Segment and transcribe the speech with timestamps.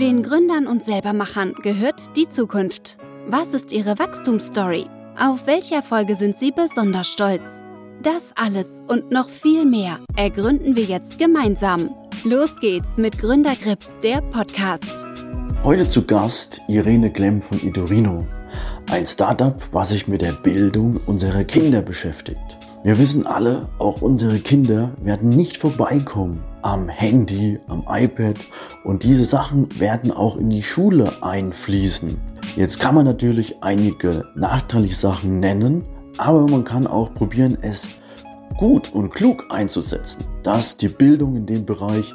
[0.00, 2.98] Den Gründern und Selbermachern gehört die Zukunft.
[3.28, 4.86] Was ist ihre Wachstumsstory?
[5.16, 7.42] Auf welche Erfolge sind sie besonders stolz?
[8.02, 11.94] Das alles und noch viel mehr ergründen wir jetzt gemeinsam.
[12.24, 15.06] Los geht's mit Gründergrips, der Podcast.
[15.62, 18.26] Heute zu Gast Irene Klemm von Idorino,
[18.90, 22.58] ein Startup, was sich mit der Bildung unserer Kinder beschäftigt.
[22.82, 28.36] Wir wissen alle, auch unsere Kinder werden nicht vorbeikommen am Handy, am iPad
[28.84, 32.18] und diese Sachen werden auch in die Schule einfließen.
[32.56, 35.84] Jetzt kann man natürlich einige nachteilige Sachen nennen,
[36.16, 37.90] aber man kann auch probieren, es
[38.56, 42.14] gut und klug einzusetzen, dass die Bildung in dem Bereich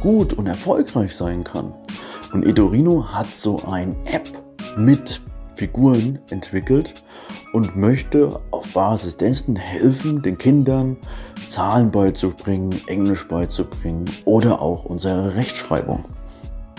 [0.00, 1.74] gut und erfolgreich sein kann.
[2.32, 4.26] Und Edorino hat so ein App
[4.78, 5.20] mit
[5.54, 6.94] Figuren entwickelt
[7.52, 10.96] und möchte auf Basis dessen helfen, den Kindern
[11.48, 16.04] Zahlen beizubringen, Englisch beizubringen oder auch unsere Rechtschreibung.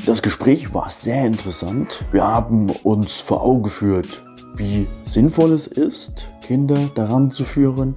[0.06, 2.04] Das Gespräch war sehr interessant.
[2.12, 4.24] Wir haben uns vor Augen geführt,
[4.56, 7.96] wie sinnvoll es ist, Kinder daran zu führen,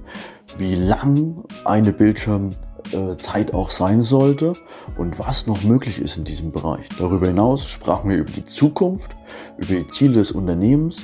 [0.57, 4.53] wie lang eine Bildschirmzeit auch sein sollte
[4.97, 6.87] und was noch möglich ist in diesem Bereich.
[6.97, 9.15] Darüber hinaus sprachen wir über die Zukunft,
[9.57, 11.01] über die Ziele des Unternehmens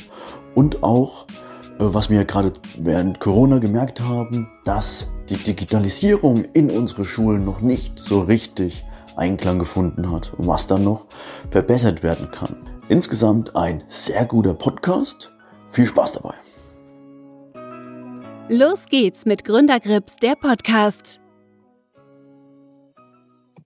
[0.55, 1.42] und auch äh,
[1.79, 7.97] was wir gerade während Corona gemerkt haben, dass die Digitalisierung in unsere Schulen noch nicht
[7.99, 8.85] so richtig
[9.15, 11.05] Einklang gefunden hat und was dann noch
[11.51, 12.55] verbessert werden kann.
[12.89, 15.31] Insgesamt ein sehr guter Podcast.
[15.71, 16.33] Viel Spaß dabei.
[18.49, 21.21] Los geht's mit Gründergrips, der Podcast.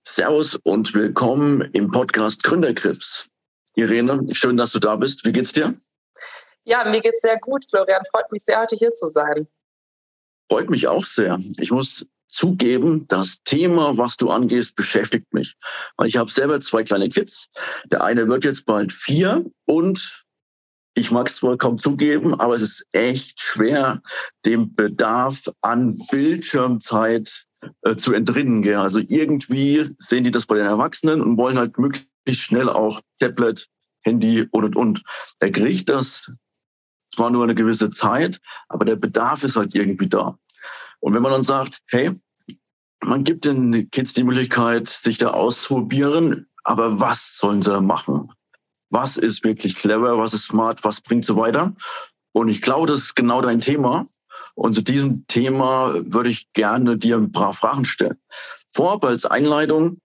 [0.04, 3.28] Servus und willkommen im Podcast Gründergrips.
[3.74, 5.26] Irene, schön, dass du da bist.
[5.26, 5.74] Wie geht's dir?
[6.68, 8.02] Ja, mir geht's sehr gut, Florian.
[8.10, 9.48] Freut mich sehr, heute hier zu sein.
[10.50, 11.40] Freut mich auch sehr.
[11.58, 15.56] Ich muss zugeben, das Thema, was du angehst, beschäftigt mich.
[15.96, 17.48] Weil ich habe selber zwei kleine Kids.
[17.86, 20.26] Der eine wird jetzt bald vier und
[20.92, 24.02] ich mag es zwar kaum zugeben, aber es ist echt schwer,
[24.44, 27.46] dem Bedarf an Bildschirmzeit
[27.80, 28.60] äh, zu entrinnen.
[28.60, 28.76] Gell?
[28.76, 33.68] Also irgendwie sehen die das bei den Erwachsenen und wollen halt möglichst schnell auch Tablet,
[34.02, 35.02] Handy und und und.
[35.38, 36.30] Er kriegt das
[37.14, 40.38] zwar nur eine gewisse Zeit, aber der Bedarf ist halt irgendwie da.
[41.00, 42.12] Und wenn man dann sagt, hey,
[43.00, 48.32] man gibt den Kids die Möglichkeit, sich da auszuprobieren, aber was sollen sie machen?
[48.90, 50.18] Was ist wirklich clever?
[50.18, 50.82] Was ist smart?
[50.84, 51.72] Was bringt sie weiter?
[52.32, 54.06] Und ich glaube, das ist genau dein Thema.
[54.54, 58.18] Und zu diesem Thema würde ich gerne dir ein paar Fragen stellen.
[58.72, 60.00] Vorab als Einleitung,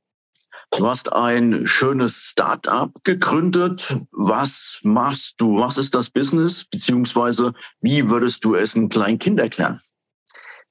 [0.76, 3.96] Du hast ein schönes Start-up gegründet.
[4.12, 5.58] Was machst du?
[5.58, 6.66] Was ist das Business?
[6.66, 9.80] Beziehungsweise wie würdest du es einem kleinen Kind erklären?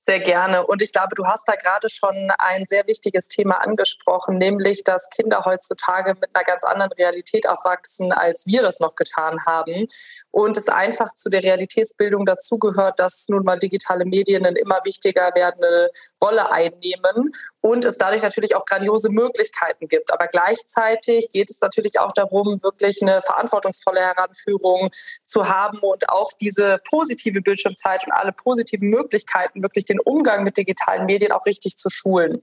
[0.04, 0.66] Sehr gerne.
[0.66, 5.08] Und ich glaube, du hast da gerade schon ein sehr wichtiges Thema angesprochen, nämlich, dass
[5.10, 9.86] Kinder heutzutage mit einer ganz anderen Realität aufwachsen, als wir das noch getan haben.
[10.32, 15.30] Und es einfach zu der Realitätsbildung dazugehört, dass nun mal digitale Medien eine immer wichtiger
[15.36, 20.12] werdende Rolle einnehmen und es dadurch natürlich auch grandiose Möglichkeiten gibt.
[20.12, 24.90] Aber gleichzeitig geht es natürlich auch darum, wirklich eine verantwortungsvolle Heranführung
[25.26, 30.56] zu haben und auch diese positive Bildschirmzeit und alle positiven Möglichkeiten wirklich den Umgang mit
[30.56, 32.42] digitalen Medien auch richtig zu schulen.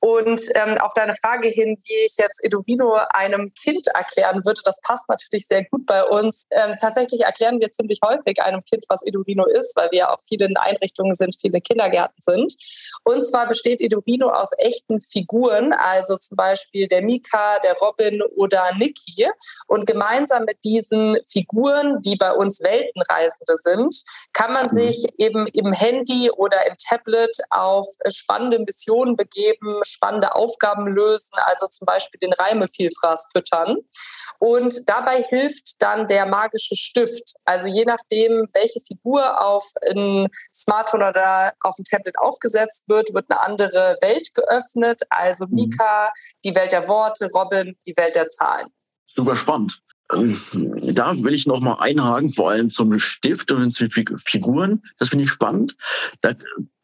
[0.00, 4.80] Und ähm, auf deine Frage hin, wie ich jetzt Eduvino einem Kind erklären würde, das
[4.80, 6.46] passt natürlich sehr gut bei uns.
[6.50, 10.48] Ähm, tatsächlich erklären wir ziemlich häufig einem Kind, was Eduvino ist, weil wir auch viele
[10.60, 12.54] Einrichtungen sind, viele Kindergärten sind.
[13.04, 18.72] Und zwar besteht Eduvino aus echten Figuren, also zum Beispiel der Mika, der Robin oder
[18.78, 19.26] Niki.
[19.66, 24.70] Und gemeinsam mit diesen Figuren, die bei uns Weltenreisende sind, kann man mhm.
[24.70, 31.66] sich eben im Handy oder im Tablet auf spannende Missionen begeben, spannende Aufgaben lösen, also
[31.66, 33.76] zum Beispiel den Reimevielfraß füttern.
[34.38, 37.34] Und dabei hilft dann der magische Stift.
[37.44, 43.30] Also je nachdem, welche Figur auf ein Smartphone oder auf ein Tablet aufgesetzt wird, wird
[43.30, 45.02] eine andere Welt geöffnet.
[45.10, 45.54] Also mhm.
[45.54, 46.10] Mika,
[46.44, 48.68] die Welt der Worte, Robin, die Welt der Zahlen.
[49.06, 49.80] Super spannend.
[50.12, 50.40] Ähm,
[50.94, 54.82] da will ich noch mal einhaken, vor allem zum Stift und zu Figuren.
[54.98, 55.76] Das finde ich spannend.
[56.20, 56.34] Da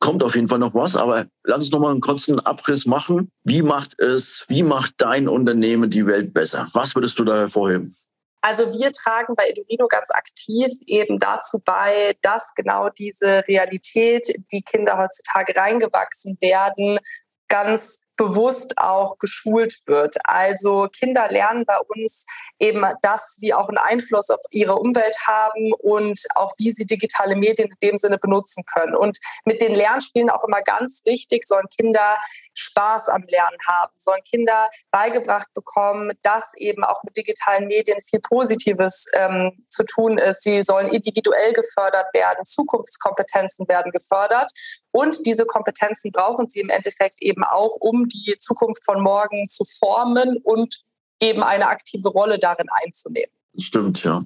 [0.01, 3.31] kommt auf jeden Fall noch was, aber lass uns noch mal einen kurzen Abriss machen.
[3.45, 6.67] Wie macht es, wie macht dein Unternehmen die Welt besser?
[6.73, 7.97] Was würdest du da hervorheben?
[8.45, 14.63] Also wir tragen bei Edurino ganz aktiv eben dazu bei, dass genau diese Realität, die
[14.63, 16.99] Kinder heutzutage reingewachsen werden,
[17.47, 20.17] ganz bewusst auch geschult wird.
[20.25, 22.27] Also Kinder lernen bei uns
[22.59, 27.37] eben, dass sie auch einen Einfluss auf ihre Umwelt haben und auch wie sie digitale
[27.37, 28.95] Medien in dem Sinne benutzen können.
[28.95, 32.19] Und mit den Lernspielen auch immer ganz wichtig, sollen Kinder
[32.55, 38.21] Spaß am Lernen haben, sollen Kinder beigebracht bekommen, dass eben auch mit digitalen Medien viel
[38.21, 40.43] Positives ähm, zu tun ist.
[40.43, 44.51] Sie sollen individuell gefördert werden, Zukunftskompetenzen werden gefördert.
[44.91, 49.65] Und diese Kompetenzen brauchen sie im Endeffekt eben auch, um die Zukunft von morgen zu
[49.79, 50.83] formen und
[51.21, 53.33] eben eine aktive Rolle darin einzunehmen.
[53.59, 54.25] Stimmt, ja.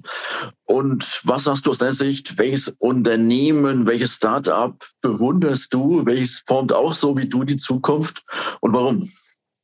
[0.63, 2.37] Und was sagst du aus deiner Sicht?
[2.37, 6.05] Welches Unternehmen, welches Startup bewunderst du?
[6.05, 8.23] Welches formt auch so wie du die Zukunft
[8.61, 9.11] und warum?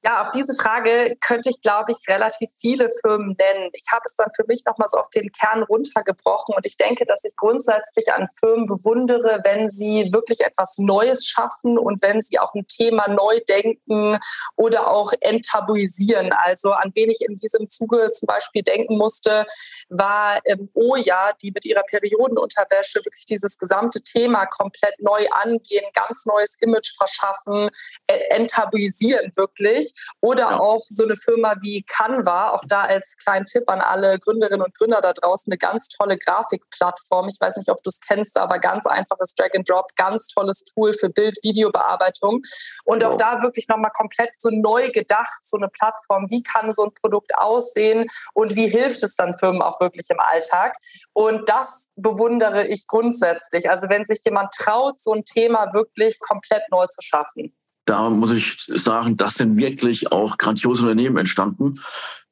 [0.05, 3.69] Ja, auf diese Frage könnte ich, glaube ich, relativ viele Firmen nennen.
[3.71, 7.05] Ich habe es dann für mich nochmal so auf den Kern runtergebrochen und ich denke,
[7.05, 12.37] dass ich grundsätzlich an Firmen bewundere, wenn sie wirklich etwas Neues schaffen und wenn sie
[12.37, 14.19] auch ein Thema neu denken
[14.57, 16.33] oder auch enttabuisieren.
[16.33, 19.45] Also an wen ich in diesem Zuge zum Beispiel denken musste,
[19.87, 26.25] war ähm, Oja, die mit ihrer Periodenunterwäsche wirklich dieses gesamte Thema komplett neu angehen, ganz
[26.25, 27.69] neues Image verschaffen,
[28.07, 29.92] äh, enttabuisieren wirklich.
[30.21, 30.59] Oder ja.
[30.59, 34.73] auch so eine Firma wie Canva, auch da als kleinen Tipp an alle Gründerinnen und
[34.75, 37.27] Gründer da draußen, eine ganz tolle Grafikplattform.
[37.27, 40.63] Ich weiß nicht, ob du es kennst, aber ganz einfaches Drag and Drop, ganz tolles
[40.63, 42.41] Tool für Bild-Videobearbeitung.
[42.85, 46.29] Und auch da wirklich nochmal komplett so neu gedacht, so eine Plattform.
[46.29, 50.19] Wie kann so ein Produkt aussehen und wie hilft es dann Firmen auch wirklich im
[50.19, 50.75] Alltag?
[51.13, 53.69] Und das bewundere ich grundsätzlich.
[53.69, 58.31] Also wenn sich jemand traut, so ein Thema wirklich komplett neu zu schaffen da muss
[58.31, 61.79] ich sagen, das sind wirklich auch grandiose Unternehmen entstanden,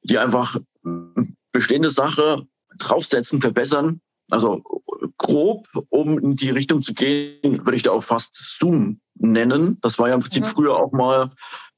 [0.03, 0.57] die einfach
[1.51, 4.01] bestehende Sache draufsetzen, verbessern.
[4.30, 4.63] Also
[5.18, 9.77] grob, um in die Richtung zu gehen, würde ich da auch fast Zoom nennen.
[9.81, 10.48] Das war ja im Prinzip mhm.
[10.48, 11.31] früher auch mal,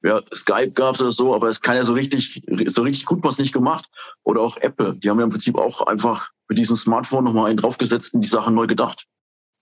[0.03, 3.23] ja, Skype gab es oder so, aber es kann ja so richtig, so richtig gut
[3.23, 3.89] was nicht gemacht.
[4.23, 4.93] Oder auch Apple.
[4.99, 8.29] Die haben ja im Prinzip auch einfach mit diesem Smartphone nochmal einen draufgesetzt und die
[8.29, 9.07] Sachen neu gedacht.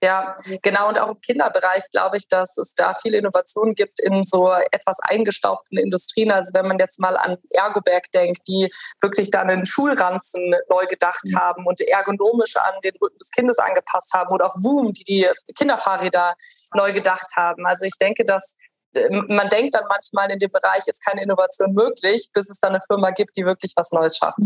[0.02, 0.88] Ja, genau.
[0.88, 4.98] Und auch im Kinderbereich glaube ich, dass es da viele Innovationen gibt in so etwas
[5.00, 6.32] eingestaubten Industrien.
[6.32, 8.68] Also wenn man jetzt mal an Ergoberg denkt, die
[9.00, 11.38] wirklich dann den Schulranzen neu gedacht mhm.
[11.38, 14.32] haben und ergonomisch an den Rücken des Kindes angepasst haben.
[14.32, 16.34] Oder auch Woom, die die Kinderfahrräder
[16.74, 17.64] neu gedacht haben.
[17.64, 18.56] Also ich denke, dass
[18.96, 22.72] ähm, man denkt dann manchmal in dem Bereich ist keine Innovation möglich, bis es dann
[22.72, 24.38] eine Firma gibt, die wirklich was Neues schafft.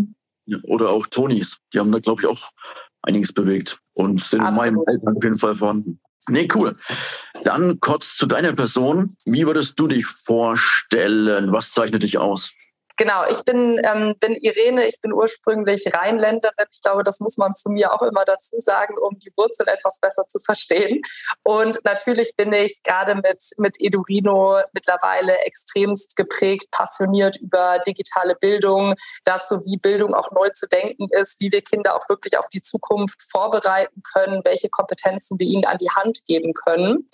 [0.65, 1.59] Oder auch Tonys.
[1.73, 2.51] Die haben da, glaube ich, auch
[3.07, 4.67] einiges bewegt und sind Absolut.
[4.67, 6.01] in meinem Alltag auf jeden Fall vorhanden.
[6.29, 6.77] Nee, cool.
[7.45, 9.17] Dann kurz zu deiner Person.
[9.25, 11.53] Wie würdest du dich vorstellen?
[11.53, 12.53] Was zeichnet dich aus?
[12.97, 16.67] Genau, ich bin, ähm, bin Irene, ich bin ursprünglich Rheinländerin.
[16.71, 19.99] Ich glaube, das muss man zu mir auch immer dazu sagen, um die Wurzeln etwas
[20.01, 21.03] besser zu verstehen.
[21.43, 28.95] Und natürlich bin ich gerade mit, mit Edurino mittlerweile extremst geprägt, passioniert über digitale Bildung,
[29.25, 32.63] dazu, wie Bildung auch neu zu denken ist, wie wir Kinder auch wirklich auf die
[32.63, 37.11] Zukunft vorbereiten können, welche Kompetenzen wir ihnen an die Hand geben können.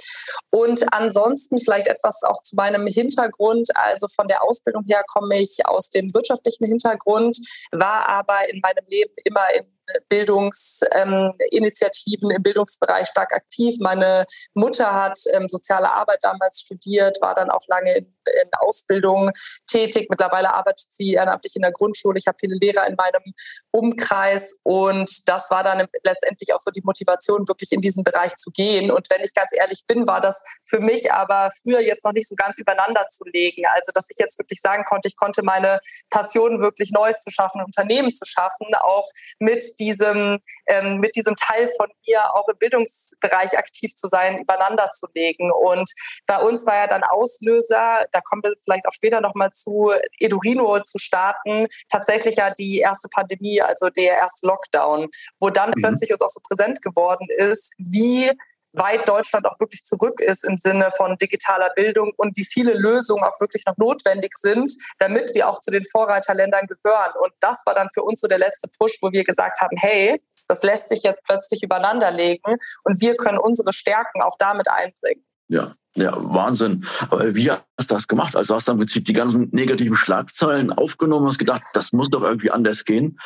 [0.51, 3.71] Und ansonsten vielleicht etwas auch zu meinem Hintergrund.
[3.75, 7.39] Also von der Ausbildung her komme ich aus dem wirtschaftlichen Hintergrund,
[7.73, 9.67] war aber in meinem Leben immer in
[10.09, 13.75] Bildungsinitiativen im Bildungsbereich stark aktiv.
[13.81, 19.33] Meine Mutter hat ähm, soziale Arbeit damals studiert, war dann auch lange in, in Ausbildung
[19.67, 20.07] tätig.
[20.11, 22.19] Mittlerweile arbeitet sie ehrenamtlich in der Grundschule.
[22.19, 23.23] Ich habe viele Lehrer in meinem
[23.71, 28.51] Umkreis und das war dann letztendlich auch so die Motivation, wirklich in diesen Bereich zu
[28.51, 28.91] gehen.
[28.91, 32.29] Und wenn ich ganz ehrlich bin, war das für mich aber früher jetzt noch nicht
[32.29, 33.63] so ganz übereinander zu legen.
[33.75, 35.81] Also, dass ich jetzt wirklich sagen konnte, ich konnte meine
[36.11, 39.09] Passion wirklich Neues zu schaffen, Unternehmen zu schaffen, auch
[39.39, 44.91] mit diesem, ähm, mit diesem Teil von mir auch im Bildungsbereich aktiv zu sein, übereinander
[44.91, 45.51] zu legen.
[45.51, 45.91] Und
[46.27, 50.81] bei uns war ja dann Auslöser, da kommen wir vielleicht auch später nochmal zu, Edurino
[50.81, 55.09] zu starten, tatsächlich ja die erste Pandemie, also der erste Lockdown,
[55.41, 55.83] wo dann mhm.
[55.83, 58.31] plötzlich uns auch so präsent geworden ist, wie
[58.73, 63.25] weit Deutschland auch wirklich zurück ist im Sinne von digitaler Bildung und wie viele Lösungen
[63.25, 67.13] auch wirklich noch notwendig sind, damit wir auch zu den Vorreiterländern gehören.
[67.23, 70.21] Und das war dann für uns so der letzte Push, wo wir gesagt haben, hey,
[70.49, 75.25] das lässt sich jetzt plötzlich übereinanderlegen und wir können unsere Stärken auch damit einbringen.
[75.49, 76.87] Ja, ja, Wahnsinn.
[77.11, 78.35] Aber wie hast du das gemacht?
[78.37, 82.09] Also hast du im Prinzip die ganzen negativen Schlagzeilen aufgenommen und hast gedacht, das muss
[82.11, 83.19] doch irgendwie anders gehen?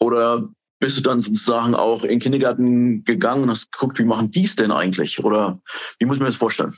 [0.00, 0.48] Oder
[0.80, 4.44] bist du dann sozusagen auch in den Kindergarten gegangen und hast geguckt, wie machen die
[4.44, 5.22] es denn eigentlich?
[5.24, 5.60] Oder
[5.98, 6.74] wie muss man das vorstellen?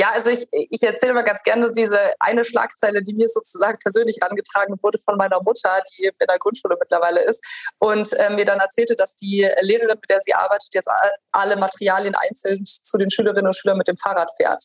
[0.00, 4.16] Ja, also ich, ich erzähle mal ganz gerne diese eine Schlagzeile, die mir sozusagen persönlich
[4.22, 7.44] herangetragen wurde von meiner Mutter, die in der Grundschule mittlerweile ist
[7.80, 10.88] und äh, mir dann erzählte, dass die Lehrerin, mit der sie arbeitet, jetzt
[11.32, 14.64] alle Materialien einzeln zu den Schülerinnen und Schülern mit dem Fahrrad fährt.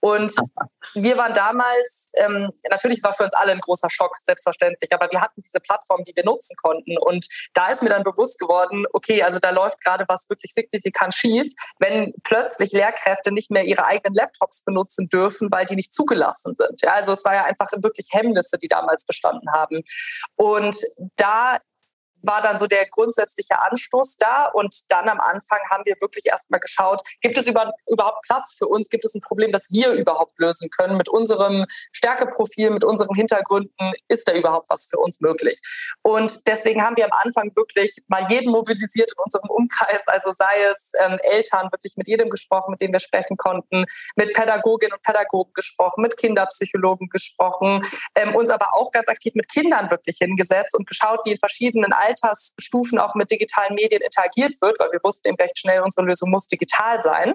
[0.00, 0.34] Und
[0.94, 5.20] wir waren damals, ähm, natürlich war für uns alle ein großer Schock, selbstverständlich, aber wir
[5.20, 6.98] hatten diese Plattform, die wir nutzen konnten.
[6.98, 11.14] Und da ist mir dann bewusst geworden, okay, also da läuft gerade was wirklich signifikant
[11.14, 16.54] schief, wenn plötzlich Lehrkräfte nicht mehr ihre eigenen Laptops benutzen dürfen, weil die nicht zugelassen
[16.54, 16.80] sind.
[16.82, 19.82] Ja, also es war ja einfach wirklich Hemmnisse, die damals bestanden haben.
[20.36, 20.76] Und
[21.16, 21.58] da
[22.26, 24.46] war dann so der grundsätzliche Anstoß da.
[24.46, 28.66] Und dann am Anfang haben wir wirklich erstmal geschaut, gibt es über, überhaupt Platz für
[28.66, 28.88] uns?
[28.88, 30.96] Gibt es ein Problem, das wir überhaupt lösen können?
[30.96, 35.60] Mit unserem Stärkeprofil, mit unseren Hintergründen, ist da überhaupt was für uns möglich?
[36.02, 40.62] Und deswegen haben wir am Anfang wirklich mal jeden mobilisiert in unserem Umkreis, also sei
[40.70, 43.84] es ähm, Eltern, wirklich mit jedem gesprochen, mit dem wir sprechen konnten,
[44.16, 47.82] mit Pädagoginnen und Pädagogen gesprochen, mit Kinderpsychologen gesprochen,
[48.14, 51.92] ähm, uns aber auch ganz aktiv mit Kindern wirklich hingesetzt und geschaut, wie in verschiedenen
[51.92, 56.06] Altern Altersstufen auch mit digitalen Medien interagiert wird, weil wir wussten eben recht schnell, unsere
[56.06, 57.34] Lösung muss digital sein.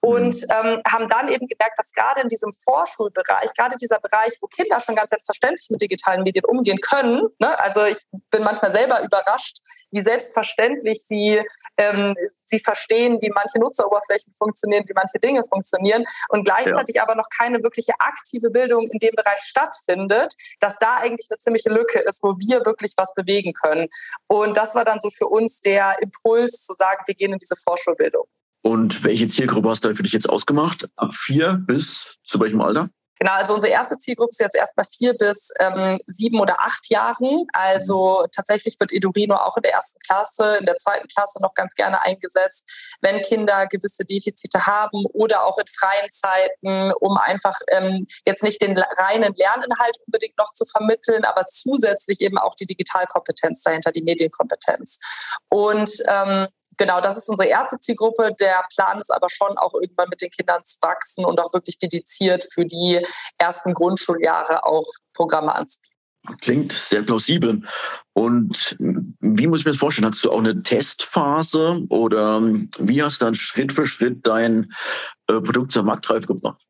[0.00, 0.48] Und mhm.
[0.50, 4.78] ähm, haben dann eben gemerkt, dass gerade in diesem Vorschulbereich, gerade dieser Bereich, wo Kinder
[4.80, 7.98] schon ganz selbstverständlich mit digitalen Medien umgehen können, ne, also ich
[8.30, 9.58] bin manchmal selber überrascht,
[9.90, 11.42] wie selbstverständlich sie,
[11.78, 17.02] ähm, sie verstehen, wie manche Nutzeroberflächen funktionieren, wie manche Dinge funktionieren und gleichzeitig ja.
[17.02, 21.70] aber noch keine wirkliche aktive Bildung in dem Bereich stattfindet, dass da eigentlich eine ziemliche
[21.70, 23.88] Lücke ist, wo wir wirklich was bewegen können.
[24.26, 27.56] Und das war dann so für uns der Impuls zu sagen, wir gehen in diese
[27.56, 28.24] Vorschulbildung.
[28.62, 30.88] Und welche Zielgruppe hast du für dich jetzt ausgemacht?
[30.96, 32.88] Ab vier bis zu welchem Alter?
[33.18, 37.46] Genau, also unsere erste Zielgruppe ist jetzt erstmal vier bis ähm, sieben oder acht Jahren.
[37.52, 41.74] Also tatsächlich wird Edurino auch in der ersten Klasse, in der zweiten Klasse noch ganz
[41.74, 42.68] gerne eingesetzt,
[43.00, 48.60] wenn Kinder gewisse Defizite haben oder auch in freien Zeiten, um einfach ähm, jetzt nicht
[48.60, 54.02] den reinen Lerninhalt unbedingt noch zu vermitteln, aber zusätzlich eben auch die Digitalkompetenz dahinter, die
[54.02, 54.98] Medienkompetenz.
[55.48, 58.34] Und ähm, genau, das ist unsere erste Zielgruppe.
[58.38, 61.78] Der Plan ist aber schon auch irgendwann mit den Kindern zu wachsen und auch wirklich
[61.78, 63.04] dediziert für die
[63.38, 65.94] ersten Grundschuljahre auch Programme anzubieten.
[66.40, 67.62] Klingt sehr plausibel.
[68.14, 70.10] Und wie muss ich mir das vorstellen?
[70.10, 72.40] Hast du auch eine Testphase oder
[72.78, 74.72] wie hast du dann Schritt für Schritt dein
[75.26, 76.64] äh, Produkt zur Marktreife gebracht?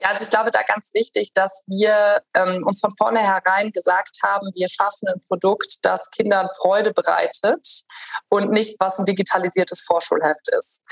[0.00, 4.50] Ja, also ich glaube da ganz wichtig, dass wir ähm, uns von vornherein gesagt haben,
[4.54, 7.84] wir schaffen ein Produkt, das Kindern Freude bereitet
[8.28, 10.82] und nicht, was ein digitalisiertes Vorschulheft ist.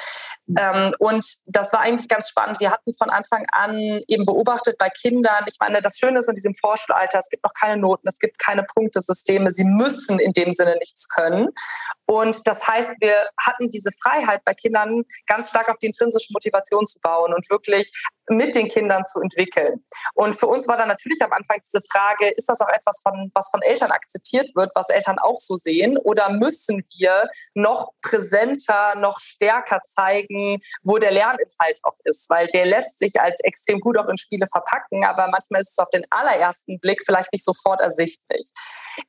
[0.47, 0.57] Mhm.
[0.59, 2.61] Ähm, und das war eigentlich ganz spannend.
[2.61, 6.35] Wir hatten von Anfang an eben beobachtet bei Kindern, ich meine, das Schöne ist in
[6.35, 10.53] diesem Vorschulalter, es gibt noch keine Noten, es gibt keine Punktesysteme, sie müssen in dem
[10.53, 11.49] Sinne nichts können.
[12.07, 16.87] Und das heißt, wir hatten diese Freiheit bei Kindern ganz stark auf die intrinsische Motivation
[16.87, 17.91] zu bauen und wirklich
[18.29, 19.85] mit den Kindern zu entwickeln.
[20.15, 23.31] Und für uns war dann natürlich am Anfang diese Frage, ist das auch etwas, von,
[23.35, 25.99] was von Eltern akzeptiert wird, was Eltern auch so sehen?
[25.99, 32.29] Oder müssen wir noch präsenter, noch stärker zeigen, wo der Lerninhalt auch ist?
[32.31, 35.79] Weil der lässt sich halt extrem gut auch in Spiele verpacken, aber manchmal ist es
[35.79, 38.51] auf den allerersten Blick vielleicht nicht sofort ersichtlich.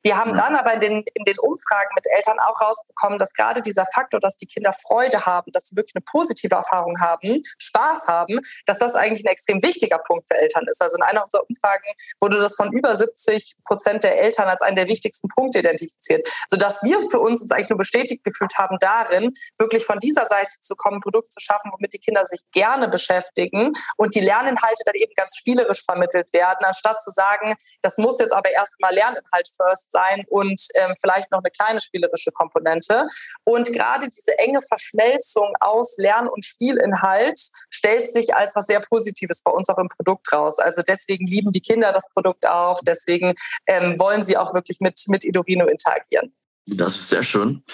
[0.02, 3.62] Wir haben dann aber in den, in den Umfragen mit Eltern auch rausbekommen, dass gerade
[3.62, 8.06] dieser Faktor, dass die Kinder Freude haben, dass sie wirklich eine positive Erfahrung haben, Spaß
[8.06, 10.80] haben, dass das eigentlich eigentlich ein extrem wichtiger Punkt für Eltern ist.
[10.80, 11.84] Also in einer unserer Umfragen
[12.20, 16.82] wurde das von über 70 Prozent der Eltern als einen der wichtigsten Punkte identifiziert, sodass
[16.82, 20.74] wir für uns uns eigentlich nur bestätigt gefühlt haben darin, wirklich von dieser Seite zu
[20.76, 24.94] kommen, ein Produkt zu schaffen, womit die Kinder sich gerne beschäftigen und die Lerninhalte dann
[24.94, 29.90] eben ganz spielerisch vermittelt werden, anstatt zu sagen, das muss jetzt aber erstmal Lerninhalt first
[29.90, 33.08] sein und ähm, vielleicht noch eine kleine spielerische Komponente.
[33.44, 37.40] Und gerade diese enge Verschmelzung aus Lern- und Spielinhalt
[37.70, 40.58] stellt sich als was sehr Positives Positives bei uns auch im Produkt raus.
[40.58, 43.34] Also deswegen lieben die Kinder das Produkt auch, deswegen
[43.66, 46.32] ähm, wollen sie auch wirklich mit, mit Idorino interagieren.
[46.66, 47.64] Das ist sehr schön.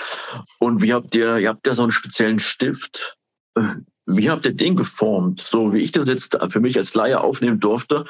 [0.61, 3.19] Und wie habt ihr, ihr habt ja so einen speziellen Stift.
[4.07, 5.41] Wie habt ihr den geformt?
[5.41, 8.07] So wie ich das jetzt für mich als Laie aufnehmen durfte,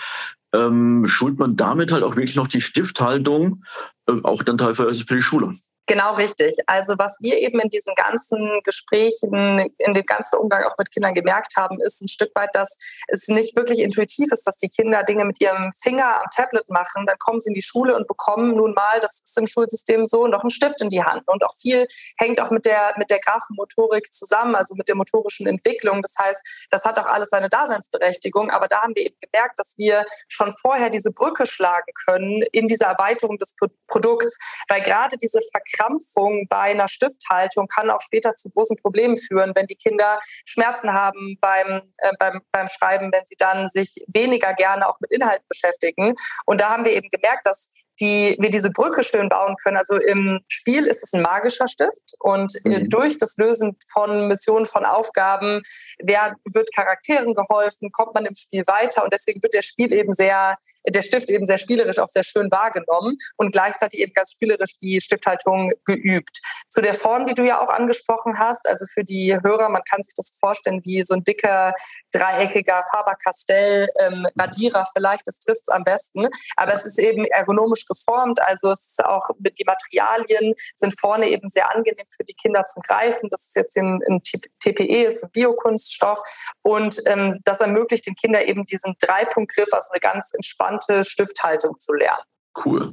[0.52, 3.64] ähm, schult man damit halt auch wirklich noch die Stifthaltung,
[4.06, 5.54] äh, auch dann teilweise für die Schule.
[5.88, 6.56] Genau richtig.
[6.66, 11.14] Also was wir eben in diesen ganzen Gesprächen, in dem ganzen Umgang auch mit Kindern
[11.14, 12.76] gemerkt haben, ist ein Stück weit, dass
[13.06, 17.06] es nicht wirklich intuitiv ist, dass die Kinder Dinge mit ihrem Finger am Tablet machen.
[17.06, 20.26] Dann kommen sie in die Schule und bekommen nun mal, das ist im Schulsystem so,
[20.26, 21.22] noch einen Stift in die Hand.
[21.26, 21.86] Und auch viel
[22.18, 26.02] hängt auch mit der, mit der Graphenmotorik zusammen, also mit der motorischen Entwicklung.
[26.02, 28.50] Das heißt, das hat auch alles seine Daseinsberechtigung.
[28.50, 32.66] Aber da haben wir eben gemerkt, dass wir schon vorher diese Brücke schlagen können in
[32.66, 33.54] dieser Erweiterung des
[33.86, 34.36] Produkts,
[34.68, 39.52] weil gerade diese Verknüpfung Verkrampfung bei einer Stifthaltung kann auch später zu großen Problemen führen,
[39.54, 44.54] wenn die Kinder Schmerzen haben beim, äh, beim, beim Schreiben, wenn sie dann sich weniger
[44.54, 46.14] gerne auch mit Inhalten beschäftigen.
[46.44, 49.76] Und da haben wir eben gemerkt, dass die wir diese Brücke schön bauen können.
[49.76, 52.88] Also im Spiel ist es ein magischer Stift und äh, mhm.
[52.88, 55.62] durch das Lösen von Missionen, von Aufgaben
[55.98, 60.14] wer, wird Charakteren geholfen, kommt man im Spiel weiter und deswegen wird der Spiel eben
[60.14, 60.56] sehr,
[60.88, 65.00] der Stift eben sehr spielerisch auch sehr schön wahrgenommen und gleichzeitig eben ganz spielerisch die
[65.00, 66.40] Stifthaltung geübt.
[66.68, 70.02] Zu der Form, die du ja auch angesprochen hast, also für die Hörer, man kann
[70.02, 71.72] sich das vorstellen wie so ein dicker,
[72.12, 77.85] dreieckiger Faber-Castell ähm, Radierer vielleicht, das trifft es am besten, aber es ist eben ergonomisch
[77.86, 78.40] geformt.
[78.42, 82.82] Also es ist auch die Materialien sind vorne eben sehr angenehm für die Kinder zum
[82.82, 83.28] Greifen.
[83.30, 84.20] Das ist jetzt ein, ein
[84.60, 86.20] TPE, ist ein Biokunststoff
[86.62, 91.92] und ähm, das ermöglicht den Kindern eben diesen Dreipunktgriff, also eine ganz entspannte Stifthaltung zu
[91.92, 92.22] lernen.
[92.64, 92.92] Cool.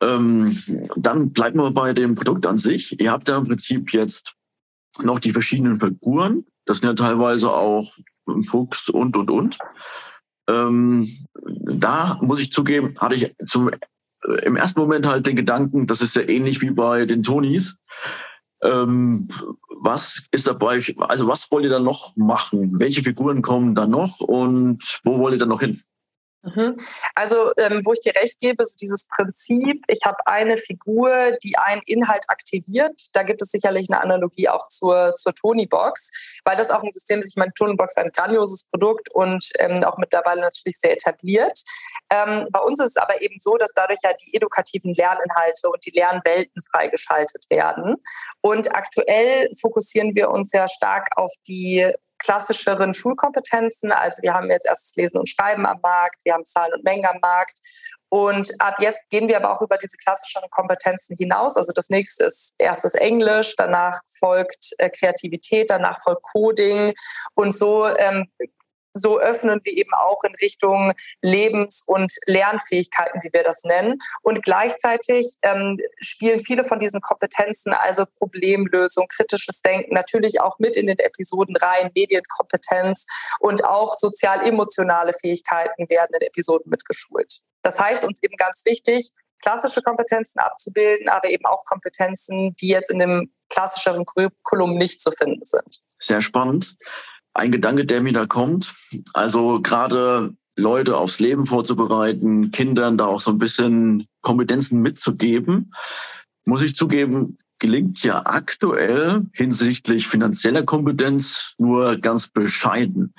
[0.00, 0.56] Ähm,
[0.96, 3.00] dann bleiben wir bei dem Produkt an sich.
[3.00, 4.34] Ihr habt ja im Prinzip jetzt
[5.00, 6.44] noch die verschiedenen Figuren.
[6.64, 7.96] Das sind ja teilweise auch
[8.46, 9.58] Fuchs und, und, und.
[10.48, 13.70] Ähm, da muss ich zugeben, hatte ich zum
[14.42, 17.76] im ersten Moment halt den Gedanken, das ist ja ähnlich wie bei den Tonys.
[18.62, 19.28] Ähm,
[19.80, 22.80] was ist dabei, also was wollt ihr dann noch machen?
[22.80, 25.80] Welche Figuren kommen da noch und wo wollt ihr dann noch hin?
[26.42, 26.76] Mhm.
[27.14, 31.58] Also, ähm, wo ich dir recht gebe, ist dieses Prinzip, ich habe eine Figur, die
[31.58, 33.08] einen Inhalt aktiviert.
[33.12, 37.18] Da gibt es sicherlich eine Analogie auch zur, zur Tony-Box, weil das auch ein System
[37.18, 37.28] ist.
[37.28, 41.62] Ich meine, Tony-Box ist ein grandioses Produkt und ähm, auch mittlerweile natürlich sehr etabliert.
[42.10, 45.84] Ähm, bei uns ist es aber eben so, dass dadurch ja die edukativen Lerninhalte und
[45.84, 47.96] die Lernwelten freigeschaltet werden.
[48.42, 53.92] Und aktuell fokussieren wir uns sehr stark auf die klassischeren Schulkompetenzen.
[53.92, 57.06] Also wir haben jetzt erstes Lesen und Schreiben am Markt, wir haben Zahlen und Mengen
[57.06, 57.58] am Markt.
[58.10, 61.56] Und ab jetzt gehen wir aber auch über diese klassischeren Kompetenzen hinaus.
[61.56, 66.94] Also das nächste ist erstes Englisch, danach folgt äh, Kreativität, danach folgt Coding.
[67.34, 68.26] Und so ähm,
[68.98, 73.98] so öffnen wir eben auch in Richtung Lebens- und Lernfähigkeiten, wie wir das nennen.
[74.22, 80.76] Und gleichzeitig ähm, spielen viele von diesen Kompetenzen, also Problemlösung, kritisches Denken, natürlich auch mit
[80.76, 83.06] in den Episoden rein, Medienkompetenz
[83.40, 87.40] und auch sozial-emotionale Fähigkeiten werden in Episoden mitgeschult.
[87.62, 89.10] Das heißt uns eben ganz wichtig,
[89.42, 95.10] klassische Kompetenzen abzubilden, aber eben auch Kompetenzen, die jetzt in dem klassischeren Curriculum nicht zu
[95.10, 95.80] finden sind.
[96.00, 96.76] Sehr spannend
[97.38, 98.74] ein Gedanke, der mir da kommt.
[99.14, 105.72] Also gerade Leute aufs Leben vorzubereiten, Kindern da auch so ein bisschen Kompetenzen mitzugeben,
[106.44, 113.14] muss ich zugeben, gelingt ja aktuell hinsichtlich finanzieller Kompetenz nur ganz bescheiden.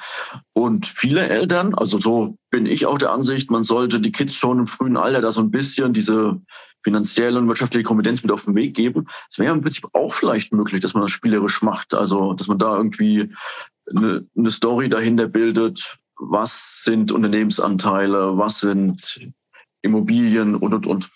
[0.53, 4.60] Und viele Eltern, also so bin ich auch der Ansicht, man sollte die Kids schon
[4.60, 6.41] im frühen Alter da so ein bisschen diese
[6.84, 9.08] finanzielle und wirtschaftliche Kompetenz mit auf den Weg geben.
[9.29, 11.93] Es wäre im Prinzip auch vielleicht möglich, dass man das spielerisch macht.
[11.93, 13.34] Also, dass man da irgendwie
[13.95, 15.97] eine, eine Story dahinter bildet.
[16.17, 18.38] Was sind Unternehmensanteile?
[18.38, 19.32] Was sind
[19.82, 21.10] Immobilien und, und, und.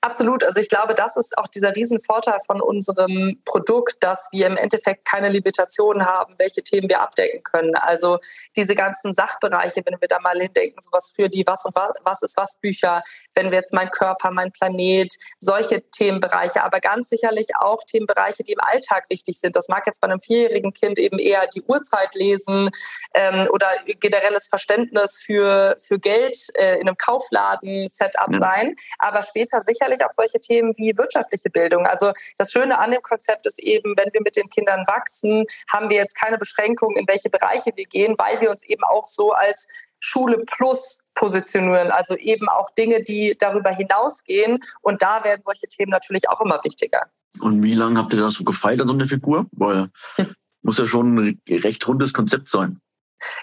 [0.00, 0.44] Absolut.
[0.44, 5.04] Also ich glaube, das ist auch dieser Riesenvorteil von unserem Produkt, dass wir im Endeffekt
[5.04, 7.74] keine Limitationen haben, welche Themen wir abdecken können.
[7.74, 8.18] Also
[8.56, 12.22] diese ganzen Sachbereiche, wenn wir da mal hindenken, sowas für die Was und was, was
[12.22, 13.02] ist was Bücher,
[13.34, 18.52] wenn wir jetzt mein Körper, mein Planet, solche Themenbereiche, aber ganz sicherlich auch Themenbereiche, die
[18.52, 19.56] im Alltag wichtig sind.
[19.56, 22.70] Das mag jetzt bei einem vierjährigen Kind eben eher die Uhrzeit lesen
[23.14, 23.68] ähm, oder
[24.00, 28.76] generelles Verständnis für, für Geld äh, in einem Kaufladen-Setup sein.
[28.98, 31.86] Aber später später sicherlich auch solche Themen wie wirtschaftliche Bildung.
[31.86, 35.88] Also das Schöne an dem Konzept ist eben, wenn wir mit den Kindern wachsen, haben
[35.88, 39.32] wir jetzt keine Beschränkungen, in welche Bereiche wir gehen, weil wir uns eben auch so
[39.32, 41.90] als Schule plus positionieren.
[41.90, 44.58] Also eben auch Dinge, die darüber hinausgehen.
[44.82, 47.02] Und da werden solche Themen natürlich auch immer wichtiger.
[47.40, 49.46] Und wie lange habt ihr das so gefeiert an so eine Figur?
[49.52, 49.88] Weil
[50.62, 52.80] muss ja schon ein recht rundes Konzept sein.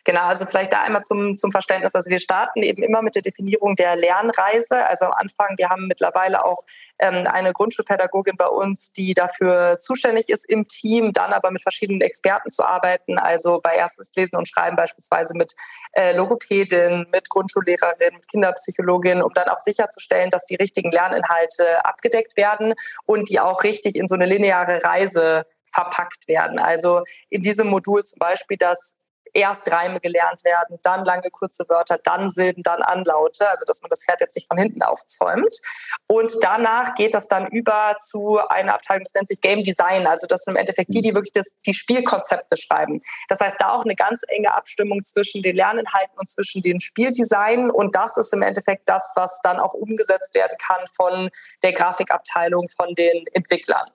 [0.04, 1.96] Genau, also vielleicht da einmal zum, zum Verständnis.
[1.96, 4.86] Also wir starten eben immer mit der Definierung der Lernreise.
[4.86, 6.64] Also am Anfang, wir haben mittlerweile auch
[7.00, 12.02] ähm, eine Grundschulpädagogin bei uns, die dafür zuständig ist im Team, dann aber mit verschiedenen
[12.02, 13.18] Experten zu arbeiten.
[13.18, 15.54] Also bei erstes Lesen und Schreiben beispielsweise mit
[15.94, 22.38] äh, Logopädin, mit Grundschullehrerin, mit Kinderpsychologin, um dann auch sicherzustellen, dass die richtigen Lerninhalte abgedeckt
[22.38, 22.74] werden
[23.06, 26.60] und die auch richtig in so eine lineare Reise verpackt werden.
[26.60, 28.98] Also in diesem Modul zum Beispiel, dass
[29.34, 33.90] erst Reime gelernt werden, dann lange kurze Wörter, dann Silben, dann Anlaute, also dass man
[33.90, 35.60] das Pferd jetzt nicht von hinten aufzäumt.
[36.08, 40.28] Und danach geht das dann über zu einer Abteilung, das nennt sich Game Design, also
[40.28, 43.02] das sind im Endeffekt die, die wirklich das, die Spielkonzepte schreiben.
[43.28, 47.72] Das heißt, da auch eine ganz enge Abstimmung zwischen den Lerninhalten und zwischen den Spieldesign
[47.72, 51.30] und das ist im Endeffekt das, was dann auch umgesetzt werden kann von
[51.64, 53.90] der Grafikabteilung, von den Entwicklern.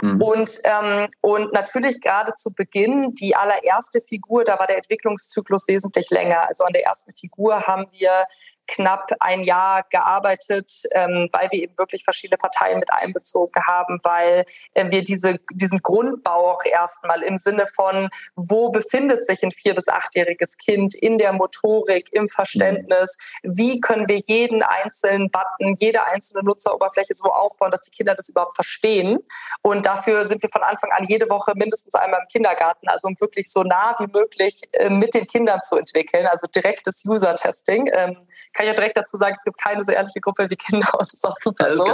[0.00, 0.22] Mhm.
[0.22, 6.10] Und, ähm, und natürlich gerade zu Beginn, die allererste Figur, da war der Entwicklungszyklus wesentlich
[6.10, 6.48] länger.
[6.48, 8.26] Also an der ersten Figur haben wir
[8.68, 14.44] knapp ein Jahr gearbeitet, ähm, weil wir eben wirklich verschiedene Parteien mit einbezogen haben, weil
[14.74, 19.74] äh, wir diese, diesen Grundbau auch erstmal im Sinne von, wo befindet sich ein vier-
[19.74, 26.04] bis achtjähriges Kind in der Motorik, im Verständnis, wie können wir jeden einzelnen Button, jede
[26.04, 29.18] einzelne Nutzeroberfläche so aufbauen, dass die Kinder das überhaupt verstehen.
[29.62, 33.20] Und dafür sind wir von Anfang an jede Woche mindestens einmal im Kindergarten, also um
[33.20, 37.90] wirklich so nah wie möglich äh, mit den Kindern zu entwickeln, also direktes User-Testing.
[37.92, 38.16] Ähm,
[38.52, 41.02] kann ich ja direkt dazu sagen, es gibt keine so ehrliche Gruppe wie Kinder und
[41.02, 41.84] das ist auch super das so.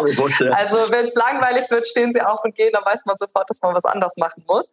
[0.52, 3.60] Also wenn es langweilig wird, stehen sie auf und gehen, dann weiß man sofort, dass
[3.62, 4.68] man was anders machen muss.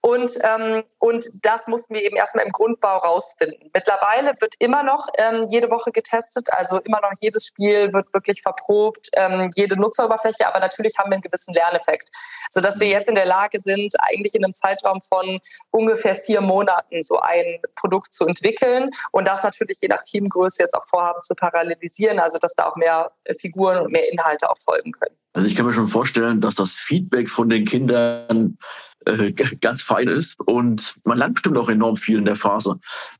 [0.00, 3.70] Und, ähm, und das mussten wir eben erstmal im Grundbau rausfinden.
[3.74, 8.42] Mittlerweile wird immer noch ähm, jede Woche getestet, also immer noch jedes Spiel wird wirklich
[8.42, 12.08] verprobt, ähm, jede Nutzeroberfläche, aber natürlich haben wir einen gewissen Lerneffekt,
[12.50, 17.02] sodass wir jetzt in der Lage sind, eigentlich in einem Zeitraum von ungefähr vier Monaten
[17.02, 21.34] so ein Produkt zu entwickeln und das natürlich je nach Teamgröße jetzt auch vorhaben zu
[21.34, 23.10] parallelisieren, also dass da auch mehr
[23.40, 25.16] Figuren und mehr Inhalte auch folgen können.
[25.32, 28.56] Also ich kann mir schon vorstellen, dass das Feedback von den Kindern
[29.04, 32.78] äh, ganz fein ist und man lernt bestimmt auch enorm viel in der Phase.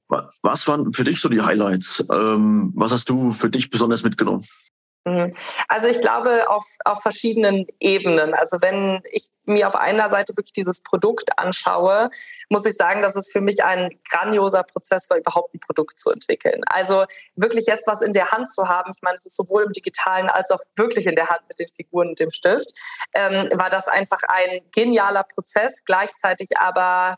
[0.09, 2.05] Was waren für dich so die Highlights?
[2.11, 4.45] Ähm, was hast du für dich besonders mitgenommen?
[5.07, 5.33] Mhm.
[5.69, 8.35] Also ich glaube auf, auf verschiedenen Ebenen.
[8.35, 12.11] Also wenn ich mir auf einer Seite wirklich dieses Produkt anschaue,
[12.49, 16.11] muss ich sagen, dass es für mich ein grandioser Prozess war, überhaupt ein Produkt zu
[16.11, 16.63] entwickeln.
[16.67, 17.05] Also
[17.37, 20.29] wirklich jetzt was in der Hand zu haben, ich meine, es ist sowohl im digitalen
[20.29, 22.73] als auch wirklich in der Hand mit den Figuren und dem Stift,
[23.15, 27.17] ähm, war das einfach ein genialer Prozess, gleichzeitig aber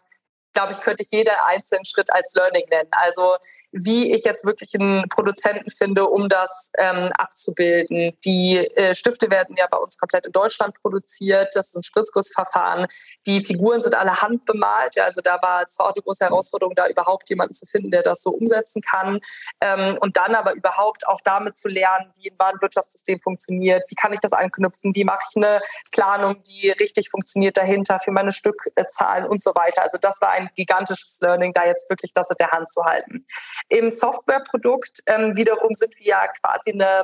[0.58, 2.88] glaube ich, könnte ich jeden einzelnen Schritt als Learning nennen.
[2.90, 3.36] Also
[3.70, 8.16] wie ich jetzt wirklich einen Produzenten finde, um das ähm, abzubilden.
[8.24, 11.48] Die äh, Stifte werden ja bei uns komplett in Deutschland produziert.
[11.54, 12.86] Das ist ein Spritzgussverfahren.
[13.26, 14.96] Die Figuren sind alle handbemalt.
[14.96, 18.02] Ja, also da war es auch eine große Herausforderung, da überhaupt jemanden zu finden, der
[18.02, 19.20] das so umsetzen kann.
[19.60, 23.84] Ähm, und dann aber überhaupt auch damit zu lernen, wie ein Warenwirtschaftssystem funktioniert.
[23.90, 24.94] Wie kann ich das anknüpfen?
[24.94, 25.60] Wie mache ich eine
[25.92, 29.82] Planung, die richtig funktioniert dahinter für meine Stückzahlen und so weiter.
[29.82, 33.24] Also das war ein gigantisches Learning, da jetzt wirklich das in der Hand zu halten.
[33.68, 37.02] Im Softwareprodukt ähm, wiederum sind wir ja quasi eine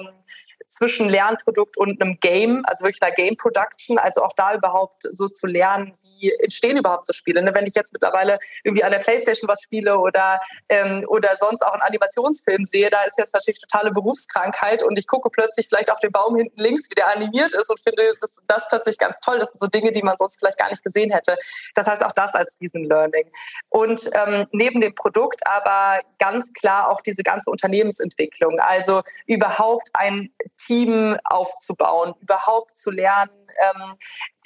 [0.74, 5.28] zwischen Lernprodukt und einem Game, also wirklich einer Game Production, also auch da überhaupt so
[5.28, 7.42] zu lernen, wie entstehen überhaupt so Spiele.
[7.42, 7.54] Ne?
[7.54, 11.74] Wenn ich jetzt mittlerweile irgendwie an der Playstation was spiele oder, ähm, oder sonst auch
[11.74, 16.00] einen Animationsfilm sehe, da ist jetzt natürlich totale Berufskrankheit und ich gucke plötzlich vielleicht auf
[16.00, 19.38] den Baum hinten links, wie der animiert ist und finde das, das plötzlich ganz toll.
[19.38, 21.36] Das sind so Dinge, die man sonst vielleicht gar nicht gesehen hätte.
[21.76, 23.30] Das heißt auch das als Riesen-Learning.
[23.68, 28.58] Und ähm, neben dem Produkt aber ganz klar auch diese ganze Unternehmensentwicklung.
[28.58, 30.34] Also überhaupt ein
[30.66, 33.30] Team aufzubauen, überhaupt zu lernen.
[33.58, 33.94] Ähm,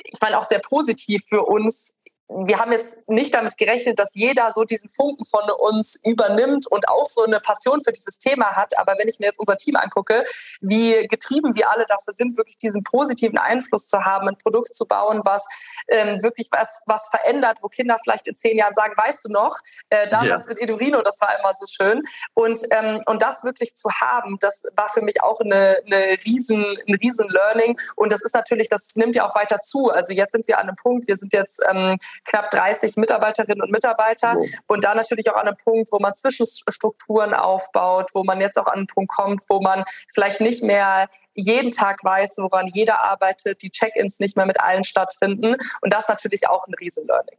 [0.04, 1.94] ich meine, auch sehr positiv für uns,
[2.28, 6.88] wir haben jetzt nicht damit gerechnet, dass jeder so diesen Funken von uns übernimmt und
[6.88, 8.78] auch so eine Passion für dieses Thema hat.
[8.78, 10.24] Aber wenn ich mir jetzt unser Team angucke,
[10.60, 14.86] wie getrieben wir alle dafür sind, wirklich diesen positiven Einfluss zu haben, ein Produkt zu
[14.86, 15.46] bauen, was
[15.88, 19.58] ähm, wirklich was, was verändert, wo Kinder vielleicht in zehn Jahren sagen, weißt du noch,
[19.88, 20.50] äh, damals ja.
[20.50, 22.02] mit Edurino, das war immer so schön.
[22.34, 26.76] Und, ähm, und das wirklich zu haben, das war für mich auch eine, eine riesen,
[26.86, 27.80] ein riesen Learning.
[27.96, 29.90] Und das ist natürlich, das nimmt ja auch weiter zu.
[29.90, 33.70] Also jetzt sind wir an einem Punkt, wir sind jetzt ähm, knapp 30 Mitarbeiterinnen und
[33.70, 34.46] Mitarbeiter oh.
[34.66, 38.66] und da natürlich auch an einem Punkt, wo man Zwischenstrukturen aufbaut, wo man jetzt auch
[38.66, 43.62] an einen Punkt kommt, wo man vielleicht nicht mehr jeden Tag weiß, woran jeder arbeitet,
[43.62, 47.38] die Check-ins nicht mehr mit allen stattfinden und das ist natürlich auch ein Riesen-Learning.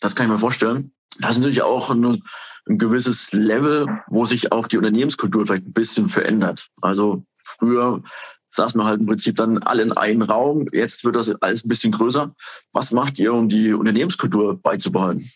[0.00, 0.92] Das kann ich mir vorstellen.
[1.18, 2.22] Das ist natürlich auch ein,
[2.68, 6.68] ein gewisses Level, wo sich auch die Unternehmenskultur vielleicht ein bisschen verändert.
[6.80, 8.02] Also früher
[8.50, 10.66] saßen wir halt im Prinzip dann alle in einem Raum.
[10.72, 12.34] Jetzt wird das alles ein bisschen größer.
[12.72, 15.30] Was macht ihr, um die Unternehmenskultur beizubehalten?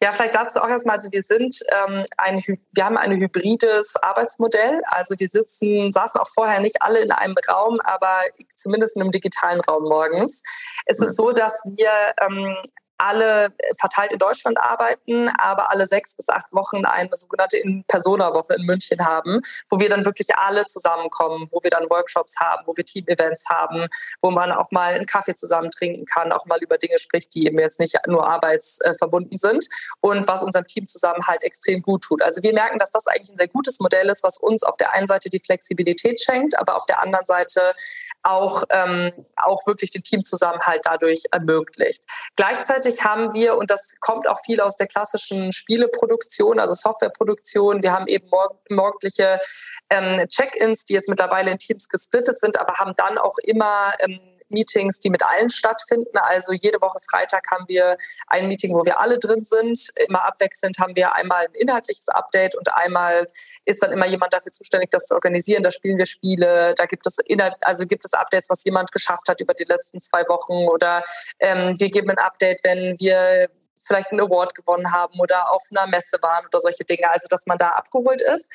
[0.00, 2.40] Ja, vielleicht dazu auch erstmal, also wir sind ähm, ein,
[2.72, 4.80] wir haben ein hybrides Arbeitsmodell.
[4.86, 8.22] Also wir sitzen, saßen auch vorher nicht alle in einem Raum, aber
[8.56, 10.42] zumindest in einem digitalen Raum morgens.
[10.86, 12.56] Es ist so, dass wir ähm,
[12.98, 18.66] alle verteilt in Deutschland arbeiten, aber alle sechs bis acht Wochen eine sogenannte In-Persona-Woche in
[18.66, 22.84] München haben, wo wir dann wirklich alle zusammenkommen, wo wir dann Workshops haben, wo wir
[22.84, 23.86] Team-Events haben,
[24.20, 27.46] wo man auch mal einen Kaffee zusammen trinken kann, auch mal über Dinge spricht, die
[27.46, 29.66] eben jetzt nicht nur arbeitsverbunden sind
[30.00, 32.22] und was unserem Team zusammen halt extrem gut tut.
[32.22, 34.92] Also wir merken, dass das eigentlich ein sehr gutes Modell ist, was uns auf der
[34.92, 37.74] einen Seite die Flexibilität schenkt, aber auf der anderen Seite
[38.22, 42.04] auch, ähm, auch wirklich den Teamzusammenhalt dadurch ermöglicht.
[42.36, 47.92] Gleichzeitig haben wir, und das kommt auch viel aus der klassischen Spieleproduktion, also Softwareproduktion, wir
[47.92, 48.28] haben eben
[48.68, 49.40] morgendliche
[49.90, 54.20] ähm, Check-ins, die jetzt mittlerweile in Teams gesplittet sind, aber haben dann auch immer ähm,
[54.50, 56.16] Meetings, die mit allen stattfinden.
[56.18, 59.90] Also jede Woche Freitag haben wir ein Meeting, wo wir alle drin sind.
[60.06, 63.26] Immer abwechselnd haben wir einmal ein inhaltliches Update und einmal
[63.64, 65.62] ist dann immer jemand dafür zuständig, das zu organisieren.
[65.62, 67.18] Da spielen wir Spiele, da gibt es
[67.60, 71.02] also gibt es Updates, was jemand geschafft hat über die letzten zwei Wochen oder
[71.40, 75.86] ähm, wir geben ein Update, wenn wir vielleicht einen Award gewonnen haben oder auf einer
[75.86, 77.10] Messe waren oder solche Dinge.
[77.10, 78.48] Also dass man da abgeholt ist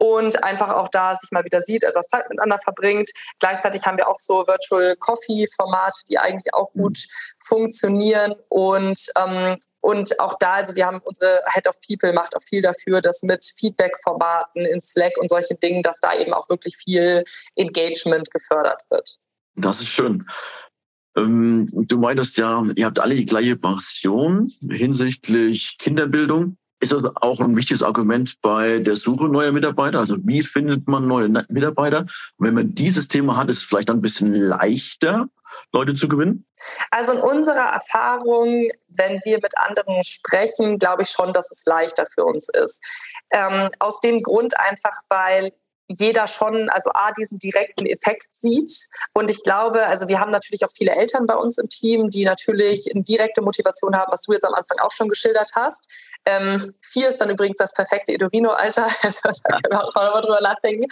[0.00, 3.10] und einfach auch da sich mal wieder sieht, etwas Zeit miteinander verbringt.
[3.38, 7.44] Gleichzeitig haben wir auch so Virtual Coffee Formate, die eigentlich auch gut mhm.
[7.44, 12.42] funktionieren und ähm, und auch da, also wir haben unsere Head of People macht auch
[12.42, 16.76] viel dafür, dass mit Feedback-Formaten in Slack und solchen Dingen, dass da eben auch wirklich
[16.76, 17.24] viel
[17.56, 19.16] Engagement gefördert wird.
[19.54, 20.28] Das ist schön.
[21.16, 27.40] Ähm, du meintest ja, ihr habt alle die gleiche Passion hinsichtlich Kinderbildung ist das auch
[27.40, 29.98] ein wichtiges Argument bei der Suche neuer Mitarbeiter?
[29.98, 32.06] Also wie findet man neue Mitarbeiter?
[32.38, 35.28] Wenn man dieses Thema hat, ist es vielleicht ein bisschen leichter,
[35.72, 36.46] Leute zu gewinnen?
[36.90, 42.06] Also in unserer Erfahrung, wenn wir mit anderen sprechen, glaube ich schon, dass es leichter
[42.06, 42.82] für uns ist.
[43.30, 45.52] Ähm, aus dem Grund einfach, weil
[45.90, 48.88] jeder schon, also A, diesen direkten Effekt sieht.
[49.12, 52.24] Und ich glaube, also wir haben natürlich auch viele Eltern bei uns im Team, die
[52.24, 55.88] natürlich eine direkte Motivation haben, was du jetzt am Anfang auch schon geschildert hast.
[56.24, 60.40] Ähm, vier ist dann übrigens das perfekte Edorino-Alter, also da können wir auch mal drüber
[60.40, 60.86] nachdenken.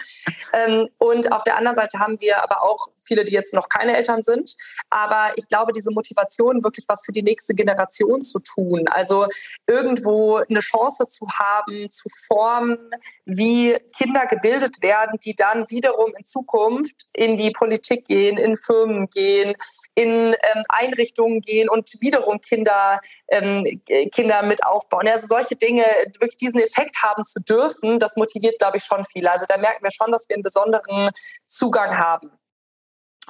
[0.53, 3.97] Ähm, und auf der anderen Seite haben wir aber auch viele, die jetzt noch keine
[3.97, 4.55] Eltern sind.
[4.89, 9.27] Aber ich glaube, diese Motivation, wirklich was für die nächste Generation zu tun, also
[9.67, 12.77] irgendwo eine Chance zu haben, zu formen,
[13.25, 18.55] wie Kinder gebildet werden, werden, die dann wiederum in Zukunft in die Politik gehen, in
[18.55, 19.53] Firmen gehen,
[19.93, 25.07] in ähm, Einrichtungen gehen und wiederum Kinder, ähm, Kinder mit aufbauen.
[25.07, 25.83] Also solche Dinge,
[26.19, 29.31] wirklich diesen Effekt haben zu dürfen, das motiviert, glaube ich, schon viele.
[29.31, 31.11] Also da merken wir schon, dass wir einen besonderen
[31.45, 32.31] Zugang haben.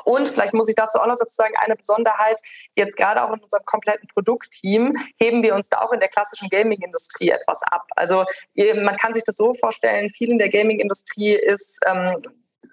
[0.06, 2.40] Und vielleicht muss ich dazu auch noch dazu sagen, eine Besonderheit,
[2.76, 6.50] jetzt gerade auch in unserem kompletten Produktteam, heben wir uns da auch in der klassischen
[6.50, 7.86] Gaming-Industrie etwas ab.
[7.96, 12.16] Also man kann sich das so vorstellen, viel in der Gaming-Industrie ist ähm,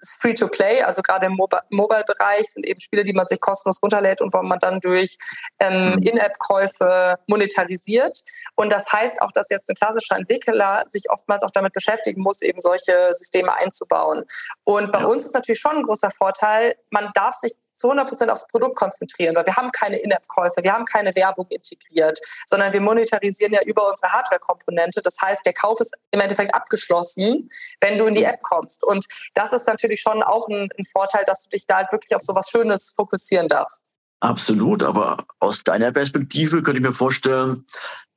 [0.01, 3.81] ist free to play, also gerade im Mobile-Bereich sind eben Spiele, die man sich kostenlos
[3.81, 5.17] runterlädt und wo man dann durch
[5.59, 6.03] ähm, mhm.
[6.03, 8.23] In-App-Käufe monetarisiert.
[8.55, 12.41] Und das heißt auch, dass jetzt ein klassischer Entwickler sich oftmals auch damit beschäftigen muss,
[12.41, 14.25] eben solche Systeme einzubauen.
[14.63, 15.05] Und bei ja.
[15.05, 18.75] uns ist natürlich schon ein großer Vorteil, man darf sich zu 100 Prozent aufs Produkt
[18.75, 23.61] konzentrieren, weil wir haben keine In-App-Käufe, wir haben keine Werbung integriert, sondern wir monetarisieren ja
[23.63, 25.01] über unsere Hardware-Komponente.
[25.01, 28.83] Das heißt, der Kauf ist im Endeffekt abgeschlossen, wenn du in die App kommst.
[28.83, 32.15] Und das ist natürlich schon auch ein, ein Vorteil, dass du dich da halt wirklich
[32.15, 33.83] auf so was Schönes fokussieren darfst.
[34.19, 37.65] Absolut, aber aus deiner Perspektive könnte ich mir vorstellen,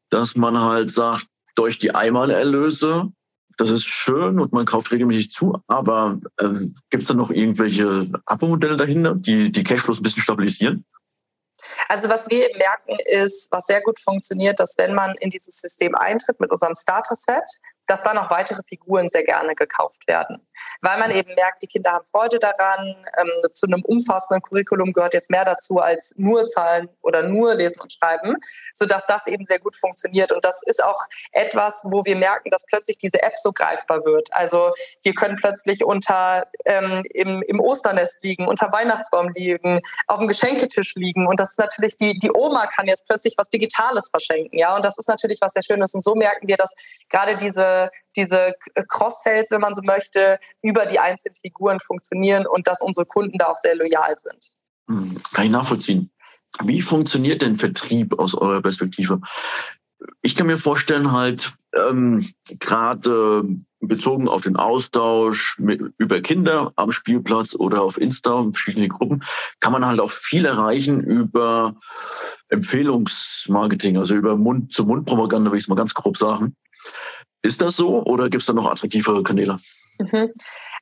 [0.08, 3.12] dass man halt sagt, durch die Einmalerlöse
[3.56, 8.10] das ist schön und man kauft regelmäßig zu, aber ähm, gibt es da noch irgendwelche
[8.26, 10.84] Abo-Modelle dahinter, die die Cashflows ein bisschen stabilisieren?
[11.88, 15.60] Also was wir eben merken ist, was sehr gut funktioniert, dass wenn man in dieses
[15.60, 17.44] System eintritt mit unserem Starter-Set,
[17.90, 20.46] dass dann auch weitere Figuren sehr gerne gekauft werden.
[20.80, 23.04] Weil man eben merkt, die Kinder haben Freude daran.
[23.18, 27.80] Ähm, zu einem umfassenden Curriculum gehört jetzt mehr dazu als nur Zahlen oder nur Lesen
[27.80, 28.36] und Schreiben,
[28.74, 30.30] sodass das eben sehr gut funktioniert.
[30.30, 31.00] Und das ist auch
[31.32, 34.28] etwas, wo wir merken, dass plötzlich diese App so greifbar wird.
[34.32, 34.72] Also
[35.02, 40.94] wir können plötzlich unter ähm, im, im Osternest liegen, unter Weihnachtsbaum liegen, auf dem Geschenketisch
[40.94, 41.26] liegen.
[41.26, 44.56] Und das ist natürlich, die, die Oma kann jetzt plötzlich was Digitales verschenken.
[44.56, 45.92] Ja, und das ist natürlich was sehr Schönes.
[45.92, 46.72] Und so merken wir, dass
[47.08, 47.79] gerade diese
[48.16, 48.54] diese,
[48.88, 53.46] Cross-Sales, wenn man so möchte, über die einzelnen Figuren funktionieren und dass unsere Kunden da
[53.46, 54.56] auch sehr loyal sind.
[54.88, 56.10] Hm, kann ich nachvollziehen.
[56.64, 59.20] Wie funktioniert denn Vertrieb aus eurer Perspektive?
[60.22, 63.44] Ich kann mir vorstellen, halt ähm, gerade
[63.80, 69.24] bezogen auf den Austausch mit, über Kinder am Spielplatz oder auf Insta, verschiedene Gruppen,
[69.60, 71.76] kann man halt auch viel erreichen über
[72.48, 76.56] Empfehlungsmarketing, also über Mund-zu-Mund-Propaganda, will ich es mal ganz grob sagen.
[77.42, 79.58] Ist das so oder gibt es da noch attraktivere Kanäle?
[79.98, 80.32] Mhm.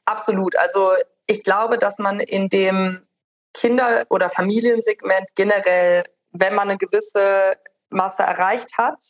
[0.04, 0.56] Absolut.
[0.56, 0.92] Also
[1.26, 3.06] ich glaube, dass man in dem
[3.54, 7.56] Kinder- oder Familiensegment generell, wenn man eine gewisse
[7.90, 9.00] Masse erreicht hat,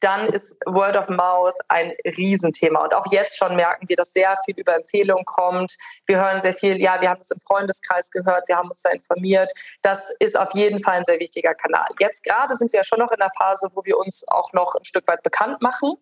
[0.00, 2.84] dann ist Word of Mouth ein Riesenthema.
[2.84, 5.76] Und auch jetzt schon merken wir, dass sehr viel über Empfehlungen kommt.
[6.06, 8.90] Wir hören sehr viel, ja, wir haben es im Freundeskreis gehört, wir haben uns da
[8.90, 9.52] informiert.
[9.82, 11.86] Das ist auf jeden Fall ein sehr wichtiger Kanal.
[11.98, 14.84] Jetzt gerade sind wir schon noch in der Phase, wo wir uns auch noch ein
[14.84, 15.94] Stück weit bekannt machen.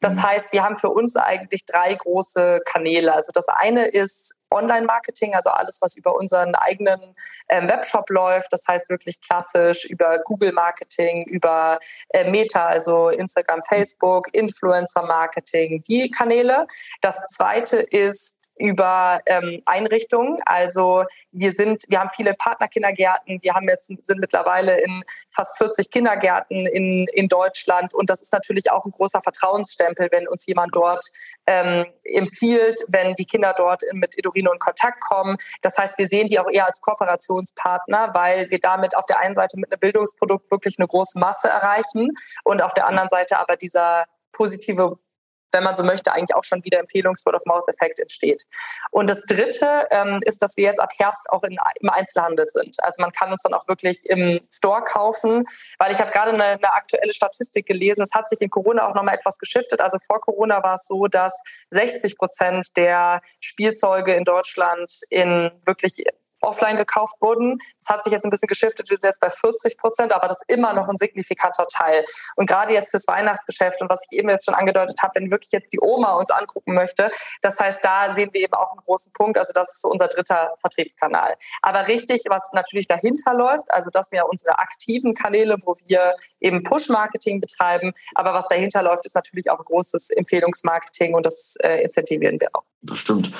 [0.00, 0.22] Das mhm.
[0.22, 3.14] heißt, wir haben für uns eigentlich drei große Kanäle.
[3.14, 7.14] Also das eine ist Online-Marketing, also alles, was über unseren eigenen
[7.48, 8.52] ähm, Webshop läuft.
[8.52, 11.78] Das heißt wirklich klassisch über Google-Marketing, über
[12.10, 16.66] äh, Meta, also Instagram, Facebook, Influencer-Marketing, die Kanäle.
[17.00, 20.38] Das zweite ist über ähm, Einrichtungen.
[20.44, 23.42] Also wir sind, wir haben viele Partnerkindergärten.
[23.42, 28.32] Wir haben jetzt sind mittlerweile in fast 40 Kindergärten in, in Deutschland und das ist
[28.32, 31.04] natürlich auch ein großer Vertrauensstempel, wenn uns jemand dort
[31.46, 35.36] ähm, empfiehlt, wenn die Kinder dort mit Edurino in Kontakt kommen.
[35.62, 39.34] Das heißt, wir sehen die auch eher als Kooperationspartner, weil wir damit auf der einen
[39.34, 42.12] Seite mit einem Bildungsprodukt wirklich eine große Masse erreichen
[42.44, 44.98] und auf der anderen Seite aber dieser positive
[45.52, 48.44] wenn man so möchte, eigentlich auch schon wieder Empfehlungs-Word-of-Mouth-Effekt entsteht.
[48.90, 52.76] Und das Dritte ähm, ist, dass wir jetzt ab Herbst auch in, im Einzelhandel sind.
[52.82, 55.44] Also man kann uns dann auch wirklich im Store kaufen,
[55.78, 58.94] weil ich habe gerade eine, eine aktuelle Statistik gelesen, es hat sich in Corona auch
[58.94, 59.80] nochmal etwas geschiftet.
[59.80, 61.34] Also vor Corona war es so, dass
[61.70, 66.04] 60 Prozent der Spielzeuge in Deutschland in wirklich
[66.40, 67.58] offline gekauft wurden.
[67.80, 70.38] Das hat sich jetzt ein bisschen geschiftet, wir sind jetzt bei 40 Prozent, aber das
[70.38, 72.04] ist immer noch ein signifikanter Teil.
[72.36, 75.52] Und gerade jetzt fürs Weihnachtsgeschäft und was ich eben jetzt schon angedeutet habe, wenn wirklich
[75.52, 77.10] jetzt die Oma uns angucken möchte,
[77.42, 79.38] das heißt, da sehen wir eben auch einen großen Punkt.
[79.38, 81.36] Also das ist so unser dritter Vertriebskanal.
[81.62, 86.14] Aber richtig, was natürlich dahinter läuft, also das sind ja unsere aktiven Kanäle, wo wir
[86.40, 87.92] eben Push-Marketing betreiben.
[88.14, 92.64] Aber was dahinter läuft, ist natürlich auch großes Empfehlungsmarketing und das äh, incentivieren wir auch.
[92.82, 93.32] Das stimmt.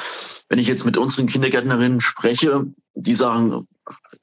[0.49, 3.69] Wenn ich jetzt mit unseren Kindergärtnerinnen spreche, die sagen,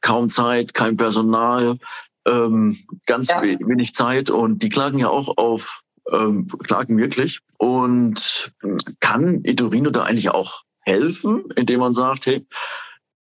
[0.02, 1.78] kaum Zeit, kein Personal,
[2.26, 3.42] ähm, ganz ja.
[3.42, 7.42] wenig Zeit und die klagen ja auch auf, ähm, klagen wirklich.
[7.58, 8.54] Und
[9.00, 12.46] kann Edurino da eigentlich auch helfen, indem man sagt, hey,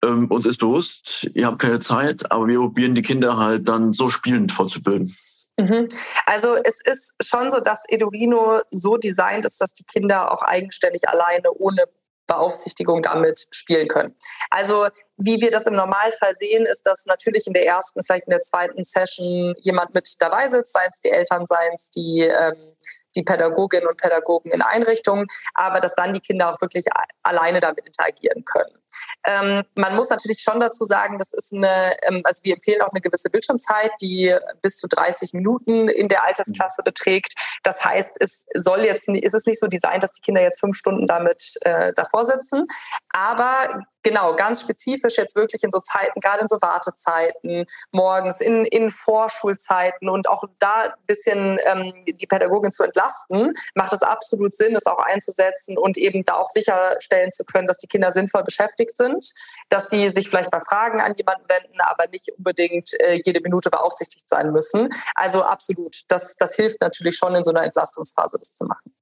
[0.02, 3.92] ähm, uns ist bewusst, ihr habt keine Zeit, aber wir probieren die Kinder halt dann
[3.92, 5.14] so spielend vorzubilden.
[5.58, 5.88] Mhm.
[6.26, 11.08] Also es ist schon so, dass Edurino so designt ist, dass die Kinder auch eigenständig
[11.08, 11.84] alleine ohne
[12.26, 14.16] Beaufsichtigung damit spielen können.
[14.50, 18.30] Also wie wir das im Normalfall sehen, ist, dass natürlich in der ersten, vielleicht in
[18.30, 22.76] der zweiten Session jemand mit dabei sitzt, seien es die Eltern, seien es die, ähm,
[23.16, 26.84] die Pädagoginnen und Pädagogen in Einrichtungen, aber dass dann die Kinder auch wirklich
[27.22, 28.78] alleine damit interagieren können.
[29.26, 32.90] Ähm, man muss natürlich schon dazu sagen, das ist eine, ähm, also wir empfehlen auch
[32.92, 37.34] eine gewisse Bildschirmzeit, die bis zu 30 Minuten in der Altersklasse beträgt.
[37.62, 40.76] Das heißt, es soll jetzt, ist es nicht so designt, dass die Kinder jetzt fünf
[40.76, 42.66] Stunden damit äh, davor sitzen,
[43.10, 48.64] aber Genau, ganz spezifisch jetzt wirklich in so Zeiten, gerade in so Wartezeiten, morgens, in,
[48.64, 54.54] in Vorschulzeiten und auch da ein bisschen ähm, die Pädagogin zu entlasten, macht es absolut
[54.54, 58.44] Sinn, es auch einzusetzen und eben da auch sicherstellen zu können, dass die Kinder sinnvoll
[58.44, 59.32] beschäftigt sind,
[59.70, 63.70] dass sie sich vielleicht bei Fragen an jemanden wenden, aber nicht unbedingt äh, jede Minute
[63.70, 64.88] beaufsichtigt sein müssen.
[65.16, 68.95] Also absolut, das, das hilft natürlich schon in so einer Entlastungsphase, das zu machen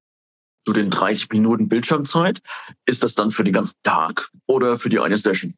[0.66, 2.40] zu den 30 Minuten Bildschirmzeit.
[2.86, 5.54] Ist das dann für den ganzen Tag oder für die eine Session?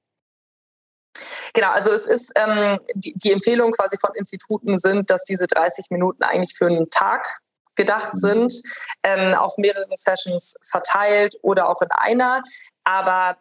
[1.55, 5.87] Genau, also es ist ähm, die, die Empfehlung quasi von Instituten sind, dass diese 30
[5.91, 7.41] Minuten eigentlich für einen Tag
[7.77, 8.19] gedacht mhm.
[8.19, 8.63] sind,
[9.03, 12.43] ähm, auf mehreren Sessions verteilt oder auch in einer.
[12.85, 13.37] Aber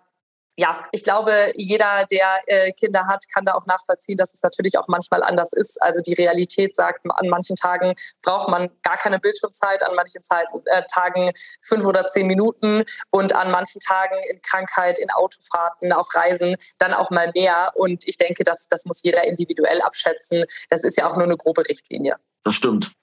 [0.57, 4.77] ja, ich glaube, jeder, der äh, Kinder hat, kann da auch nachvollziehen, dass es natürlich
[4.77, 5.81] auch manchmal anders ist.
[5.81, 10.61] Also die Realität sagt, an manchen Tagen braucht man gar keine Bildschirmzeit, an manchen Zeiten,
[10.65, 16.07] äh, Tagen fünf oder zehn Minuten und an manchen Tagen in Krankheit, in Autofahrten, auf
[16.15, 17.73] Reisen dann auch mal mehr.
[17.75, 20.45] Und ich denke, das, das muss jeder individuell abschätzen.
[20.69, 22.15] Das ist ja auch nur eine grobe Richtlinie.
[22.43, 22.93] Das stimmt.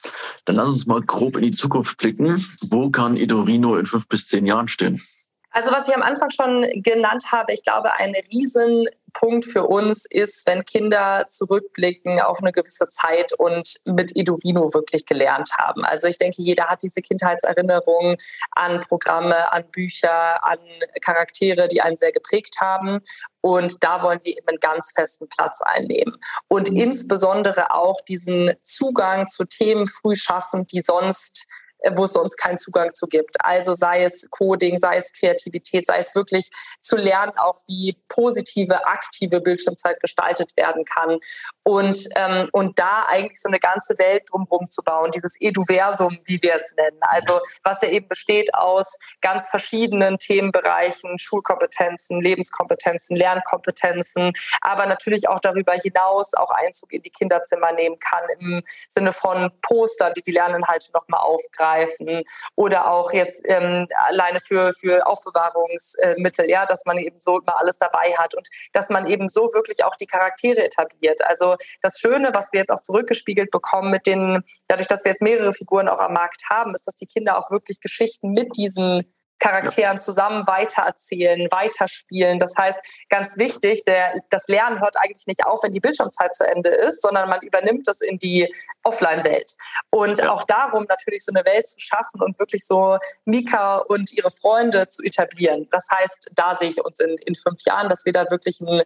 [0.47, 2.47] Dann lass uns mal grob in die Zukunft blicken.
[2.63, 5.03] Wo kann Idorino in fünf bis zehn Jahren stehen?
[5.53, 10.47] Also was ich am Anfang schon genannt habe, ich glaube, ein Riesenpunkt für uns ist,
[10.47, 15.85] wenn Kinder zurückblicken auf eine gewisse Zeit und mit Edurino wirklich gelernt haben.
[15.85, 18.17] Also ich denke, jeder hat diese Kindheitserinnerungen
[18.53, 20.59] an Programme, an Bücher, an
[21.03, 23.01] Charaktere, die einen sehr geprägt haben.
[23.43, 26.17] Und da wollen wir eben einen ganz festen Platz einnehmen.
[26.49, 31.47] Und insbesondere auch diesen Zugang zu Themen früh schaffen, die sonst
[31.91, 33.37] wo es sonst keinen Zugang zu gibt.
[33.45, 38.87] Also sei es Coding, sei es Kreativität, sei es wirklich zu lernen, auch wie positive,
[38.87, 41.19] aktive Bildschirmzeit gestaltet werden kann.
[41.65, 46.43] Und, ähm, und da eigentlich so eine ganze Welt drumherum zu bauen, dieses Eduversum, wie
[46.43, 46.99] wir es nennen.
[47.01, 55.41] Also was ja eben besteht aus ganz verschiedenen Themenbereichen, Schulkompetenzen, Lebenskompetenzen, Lernkompetenzen, aber natürlich auch
[55.41, 60.33] darüber hinaus auch Einzug in die Kinderzimmer nehmen kann im Sinne von Postern, die die
[60.33, 61.72] Lerninhalte nochmal aufgreifen
[62.57, 67.79] oder auch jetzt ähm, alleine für, für Aufbewahrungsmittel, ja, dass man eben so immer alles
[67.79, 71.25] dabei hat und dass man eben so wirklich auch die Charaktere etabliert.
[71.25, 75.23] Also das Schöne, was wir jetzt auch zurückgespiegelt bekommen mit den, dadurch, dass wir jetzt
[75.23, 79.13] mehrere Figuren auch am Markt haben, ist, dass die Kinder auch wirklich Geschichten mit diesen
[79.43, 82.39] Charakteren zusammen weitererzählen, weiterspielen.
[82.39, 82.79] Das heißt,
[83.09, 87.03] ganz wichtig, der, das Lernen hört eigentlich nicht auf, wenn die Bildschirmzeit zu Ende ist,
[87.03, 88.53] sondern man übernimmt das in die
[88.85, 89.57] Offline-Welt.
[89.91, 90.31] Und ja.
[90.31, 94.87] auch darum natürlich so eine Welt zu schaffen und wirklich so Mika und ihre Freunde
[94.89, 95.67] zu etablieren.
[95.73, 98.83] Das heißt, da sehe ich uns in, in fünf Jahren, dass wir da wirklich einen,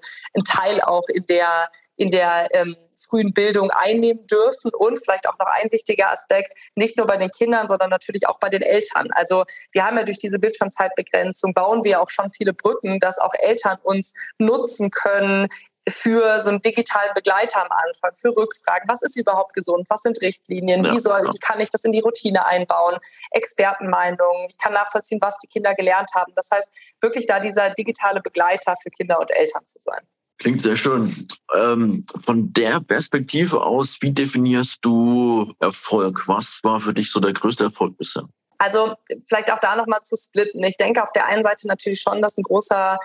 [0.46, 2.76] Teil auch in der, in der ähm,
[3.08, 7.30] frühen Bildung einnehmen dürfen und vielleicht auch noch ein wichtiger Aspekt, nicht nur bei den
[7.30, 9.08] Kindern, sondern natürlich auch bei den Eltern.
[9.12, 13.34] Also wir haben ja durch diese Bildschirmzeitbegrenzung bauen wir auch schon viele Brücken, dass auch
[13.38, 15.48] Eltern uns nutzen können,
[15.88, 18.88] für so einen digitalen Begleiter am Anfang, für Rückfragen.
[18.88, 19.86] Was ist überhaupt gesund?
[19.88, 20.84] Was sind Richtlinien?
[20.84, 22.98] Wie soll, wie kann ich das in die Routine einbauen?
[23.30, 24.48] Expertenmeinungen.
[24.50, 26.32] Ich kann nachvollziehen, was die Kinder gelernt haben.
[26.34, 26.68] Das heißt,
[27.00, 30.00] wirklich da dieser digitale Begleiter für Kinder und Eltern zu sein.
[30.38, 31.28] Klingt sehr schön.
[31.54, 36.28] Ähm, von der Perspektive aus, wie definierst du Erfolg?
[36.28, 38.28] Was war für dich so der größte Erfolg bisher?
[38.58, 38.94] Also
[39.28, 40.62] vielleicht auch da nochmal zu splitten.
[40.64, 42.98] Ich denke auf der einen Seite natürlich schon, dass ein großer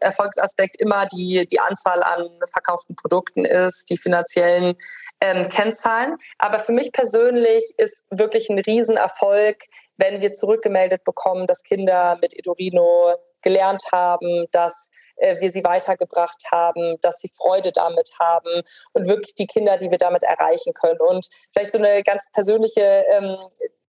[0.00, 4.76] Erfolgsaspekt immer die, die Anzahl an verkauften Produkten ist, die finanziellen
[5.20, 6.16] ähm, Kennzahlen.
[6.38, 9.58] Aber für mich persönlich ist wirklich ein Riesenerfolg,
[9.96, 16.44] wenn wir zurückgemeldet bekommen, dass Kinder mit Edurino gelernt haben, dass äh, wir sie weitergebracht
[16.50, 18.62] haben, dass sie Freude damit haben
[18.92, 21.00] und wirklich die Kinder, die wir damit erreichen können.
[21.00, 23.36] Und vielleicht so eine ganz persönliche ähm,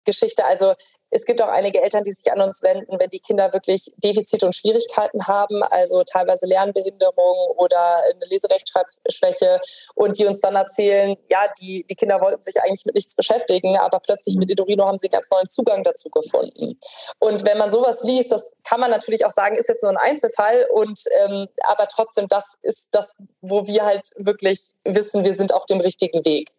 [0.06, 0.46] Geschichte.
[0.46, 0.74] Also
[1.14, 4.46] es gibt auch einige Eltern, die sich an uns wenden, wenn die Kinder wirklich Defizite
[4.46, 9.60] und Schwierigkeiten haben, also teilweise Lernbehinderung oder eine Leserechtschreibschwäche
[9.94, 13.78] und die uns dann erzählen, ja, die, die Kinder wollten sich eigentlich mit nichts beschäftigen,
[13.78, 16.80] aber plötzlich mit Edorino haben sie ganz neuen Zugang dazu gefunden.
[17.20, 19.98] Und wenn man sowas liest, das kann man natürlich auch sagen, ist jetzt nur ein
[19.98, 25.54] Einzelfall und ähm, aber trotzdem, das ist das, wo wir halt wirklich wissen, wir sind
[25.54, 26.50] auf dem richtigen Weg.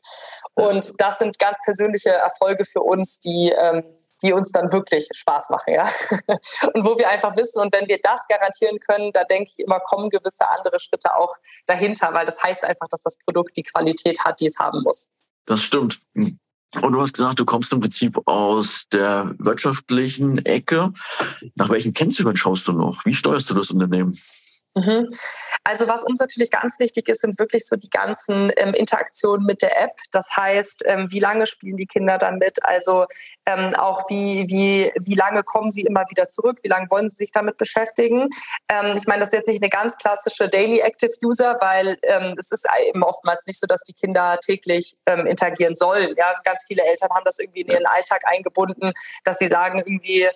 [0.55, 3.83] Und das sind ganz persönliche Erfolge für uns, die ähm,
[4.23, 5.85] die uns dann wirklich Spaß machen, ja.
[6.73, 9.81] Und wo wir einfach wissen, und wenn wir das garantieren können, da denke ich immer,
[9.81, 11.35] kommen gewisse andere Schritte auch
[11.67, 15.09] dahinter, weil das heißt einfach, dass das Produkt die Qualität hat, die es haben muss.
[15.47, 16.01] Das stimmt.
[16.15, 20.93] Und du hast gesagt, du kommst im Prinzip aus der wirtschaftlichen Ecke.
[21.55, 23.05] Nach welchen Kennzahlen schaust du noch?
[23.05, 24.19] Wie steuerst du das Unternehmen?
[24.75, 25.09] Mhm.
[25.62, 29.62] Also was uns natürlich ganz wichtig ist, sind wirklich so die ganzen ähm, Interaktionen mit
[29.62, 29.93] der App.
[30.11, 32.65] Das heißt, ähm, wie lange spielen die Kinder damit?
[32.65, 33.07] Also
[33.47, 36.59] ähm, auch wie, wie, wie lange kommen sie immer wieder zurück?
[36.62, 38.28] Wie lange wollen sie sich damit beschäftigen?
[38.68, 42.34] Ähm, ich meine, das ist jetzt nicht eine ganz klassische Daily Active User, weil ähm,
[42.38, 46.14] es ist eben oftmals nicht so, dass die Kinder täglich ähm, interagieren sollen.
[46.16, 48.92] Ja, ganz viele Eltern haben das irgendwie in ihren Alltag eingebunden,
[49.24, 50.28] dass sie sagen irgendwie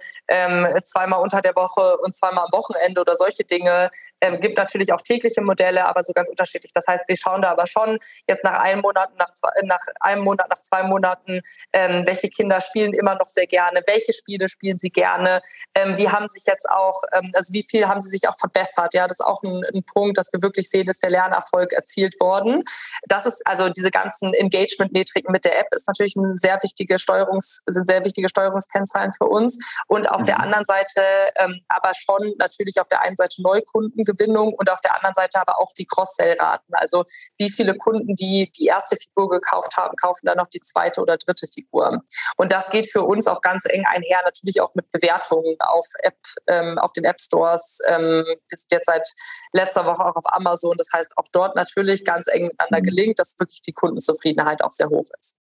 [0.84, 3.90] zweimal unter der Woche und zweimal am Wochenende oder solche Dinge
[4.20, 6.72] ähm, gibt natürlich auch tägliche Modelle, aber so ganz unterschiedlich.
[6.72, 10.22] Das heißt, wir schauen da aber schon jetzt nach einem Monat, nach, zwei, nach einem
[10.22, 11.40] Monat, nach zwei Monaten,
[11.72, 15.42] ähm, welche Kinder spielen immer noch sehr gerne, welche Spiele spielen sie gerne,
[15.74, 18.94] ähm, wie haben sich jetzt auch, ähm, also wie viel haben sie sich auch verbessert.
[18.94, 22.18] Ja, das ist auch ein, ein Punkt, dass wir wirklich sehen, ist der Lernerfolg erzielt
[22.20, 22.64] worden.
[23.07, 27.62] Das ist also diese ganzen Engagement-Metriken mit der App ist natürlich ein sehr wichtige Steuerungs,
[27.66, 29.59] sind sehr wichtige Steuerungskennzahlen für uns.
[29.86, 30.26] Und auf mhm.
[30.26, 31.03] der anderen Seite
[31.36, 35.40] ähm, aber schon natürlich auf der einen Seite Neukunden Kundengewinnung und auf der anderen Seite
[35.40, 36.74] aber auch die Cross-Sell-Raten.
[36.74, 37.05] Also
[37.38, 41.16] wie viele Kunden, die die erste Figur gekauft haben, kaufen dann noch die zweite oder
[41.16, 42.03] dritte Figur.
[42.36, 46.18] Und das geht für uns auch ganz eng einher, natürlich auch mit Bewertungen auf App,
[46.47, 47.78] ähm, auf den App Stores.
[47.89, 49.09] Ähm, wir sind jetzt seit
[49.53, 50.76] letzter Woche auch auf Amazon.
[50.76, 52.84] Das heißt, auch dort natürlich ganz eng miteinander mhm.
[52.84, 55.36] gelingt, dass wirklich die Kundenzufriedenheit auch sehr hoch ist.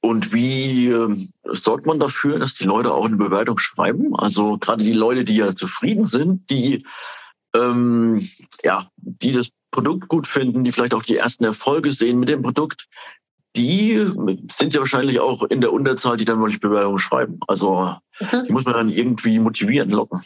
[0.00, 4.14] Und wie äh, sorgt man dafür, dass die Leute auch eine Bewertung schreiben?
[4.16, 6.86] Also gerade die Leute, die ja zufrieden sind, die
[7.54, 8.28] ähm,
[8.62, 12.42] ja, die das Produkt gut finden, die vielleicht auch die ersten Erfolge sehen mit dem
[12.42, 12.88] Produkt,
[13.56, 14.12] die
[14.52, 17.40] sind ja wahrscheinlich auch in der Unterzahl, die dann wirklich Bewerbungen schreiben.
[17.48, 18.44] Also mhm.
[18.46, 20.22] die muss man dann irgendwie motivieren, locken.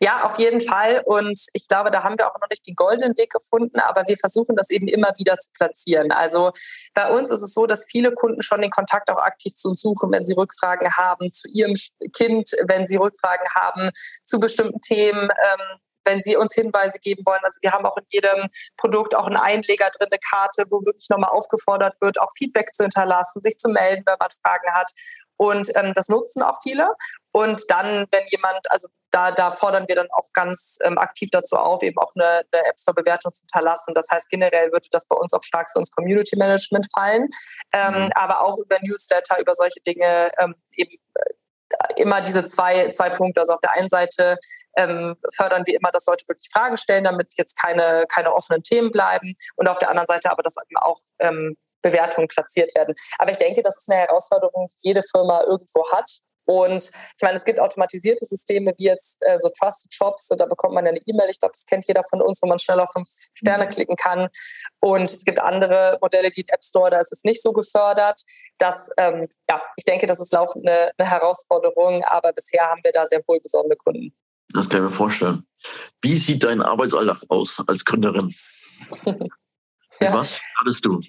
[0.00, 1.02] Ja, auf jeden Fall.
[1.04, 4.16] Und ich glaube, da haben wir auch noch nicht den goldenen Weg gefunden, aber wir
[4.16, 6.10] versuchen das eben immer wieder zu platzieren.
[6.10, 6.52] Also
[6.94, 9.80] bei uns ist es so, dass viele Kunden schon den Kontakt auch aktiv zu uns
[9.80, 11.74] suchen, wenn sie Rückfragen haben zu ihrem
[12.12, 13.90] Kind, wenn sie Rückfragen haben
[14.24, 15.30] zu bestimmten Themen.
[15.30, 15.78] Ähm,
[16.08, 17.40] wenn Sie uns Hinweise geben wollen.
[17.42, 21.08] Also wir haben auch in jedem Produkt auch einen Einleger drin, eine Karte, wo wirklich
[21.10, 24.90] nochmal aufgefordert wird, auch Feedback zu hinterlassen, sich zu melden, wenn man Fragen hat.
[25.36, 26.94] Und ähm, das nutzen auch viele.
[27.30, 31.56] Und dann, wenn jemand, also da, da fordern wir dann auch ganz ähm, aktiv dazu
[31.56, 33.94] auf, eben auch eine, eine App Store-Bewertung zu hinterlassen.
[33.94, 37.28] Das heißt, generell würde das bei uns auch stark so ins Community Management fallen,
[37.72, 38.12] ähm, mhm.
[38.14, 41.34] aber auch über Newsletter, über solche Dinge ähm, eben äh,
[41.96, 43.40] immer diese zwei, zwei Punkte.
[43.40, 44.38] Also auf der einen Seite
[44.76, 48.90] ähm, fördern wir immer, dass Leute wirklich Fragen stellen, damit jetzt keine, keine offenen Themen
[48.90, 49.34] bleiben.
[49.56, 52.94] Und auf der anderen Seite aber, dass eben auch ähm, Bewertungen platziert werden.
[53.18, 56.20] Aber ich denke, das ist eine Herausforderung, die jede Firma irgendwo hat.
[56.48, 60.72] Und ich meine, es gibt automatisierte Systeme wie jetzt äh, so Trusted Shops, da bekommt
[60.72, 63.06] man eine E-Mail, ich glaube, das kennt jeder von uns, wo man schnell auf fünf
[63.34, 63.70] Sterne mhm.
[63.70, 64.28] klicken kann.
[64.80, 68.22] Und es gibt andere Modelle wie den App Store, da ist es nicht so gefördert.
[68.56, 72.92] Das, ähm, ja, ich denke, das ist laufend eine, eine Herausforderung, aber bisher haben wir
[72.92, 74.16] da sehr wohlbesonnene Kunden.
[74.54, 75.46] Das kann ich mir vorstellen.
[76.00, 78.34] Wie sieht dein Arbeitsalltag aus als Gründerin?
[80.00, 80.14] ja.
[80.14, 81.02] Was hattest du?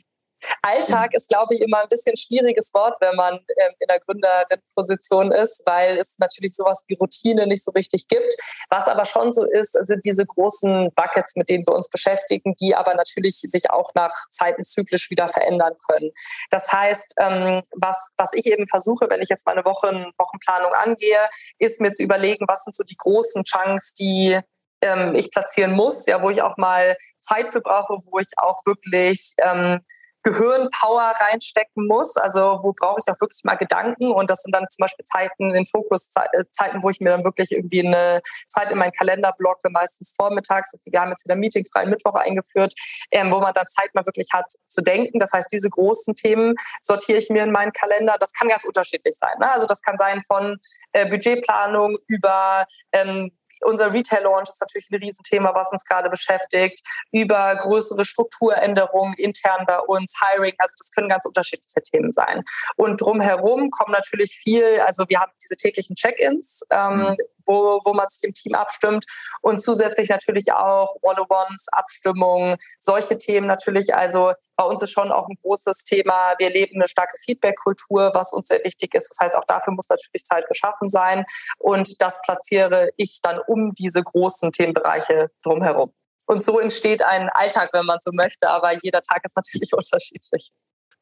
[0.62, 5.32] Alltag ist, glaube ich, immer ein bisschen schwieriges Wort, wenn man ähm, in der Gründerin-Position
[5.32, 8.34] ist, weil es natürlich sowas wie Routine nicht so richtig gibt.
[8.70, 12.76] Was aber schon so ist, sind diese großen Buckets, mit denen wir uns beschäftigen, die
[12.76, 16.12] aber natürlich sich auch nach Zeiten zyklisch wieder verändern können.
[16.50, 21.20] Das heißt, ähm, was, was ich eben versuche, wenn ich jetzt meine Wochen, Wochenplanung angehe,
[21.58, 24.40] ist mir zu überlegen, was sind so die großen Chunks, die
[24.82, 28.66] ähm, ich platzieren muss, ja, wo ich auch mal Zeit für brauche, wo ich auch
[28.66, 29.82] wirklich ähm,
[30.24, 32.16] Gehirnpower reinstecken muss.
[32.18, 35.56] Also wo brauche ich auch wirklich mal Gedanken und das sind dann zum Beispiel Zeiten,
[35.56, 39.70] in Fokuszeiten, äh, wo ich mir dann wirklich irgendwie eine Zeit in meinen Kalender blocke,
[39.70, 40.74] meistens vormittags.
[40.74, 42.74] Also wir haben jetzt wieder Meeting freien Mittwoch eingeführt,
[43.12, 45.20] ähm, wo man dann Zeit mal wirklich hat zu denken.
[45.20, 48.18] Das heißt, diese großen Themen sortiere ich mir in meinen Kalender.
[48.20, 49.34] Das kann ganz unterschiedlich sein.
[49.40, 49.52] Ne?
[49.52, 50.58] Also das kann sein von
[50.92, 53.32] äh, Budgetplanung über ähm,
[53.64, 56.82] unser Retail-Launch ist natürlich ein Riesenthema, was uns gerade beschäftigt,
[57.12, 62.44] über größere Strukturänderungen intern bei uns, Hiring, also das können ganz unterschiedliche Themen sein.
[62.76, 67.18] Und drumherum kommen natürlich viel, also wir haben diese täglichen Check-ins, ähm, mhm
[67.50, 69.06] wo, wo man sich im Team abstimmt
[69.42, 73.94] und zusätzlich natürlich auch One-on-Ones, Abstimmungen, solche Themen natürlich.
[73.94, 76.36] Also bei uns ist schon auch ein großes Thema.
[76.38, 79.10] Wir leben eine starke Feedback-Kultur, was uns sehr wichtig ist.
[79.10, 81.26] Das heißt, auch dafür muss natürlich Zeit geschaffen sein
[81.58, 85.92] und das platziere ich dann um diese großen Themenbereiche drumherum.
[86.28, 90.52] Und so entsteht ein Alltag, wenn man so möchte, aber jeder Tag ist natürlich unterschiedlich.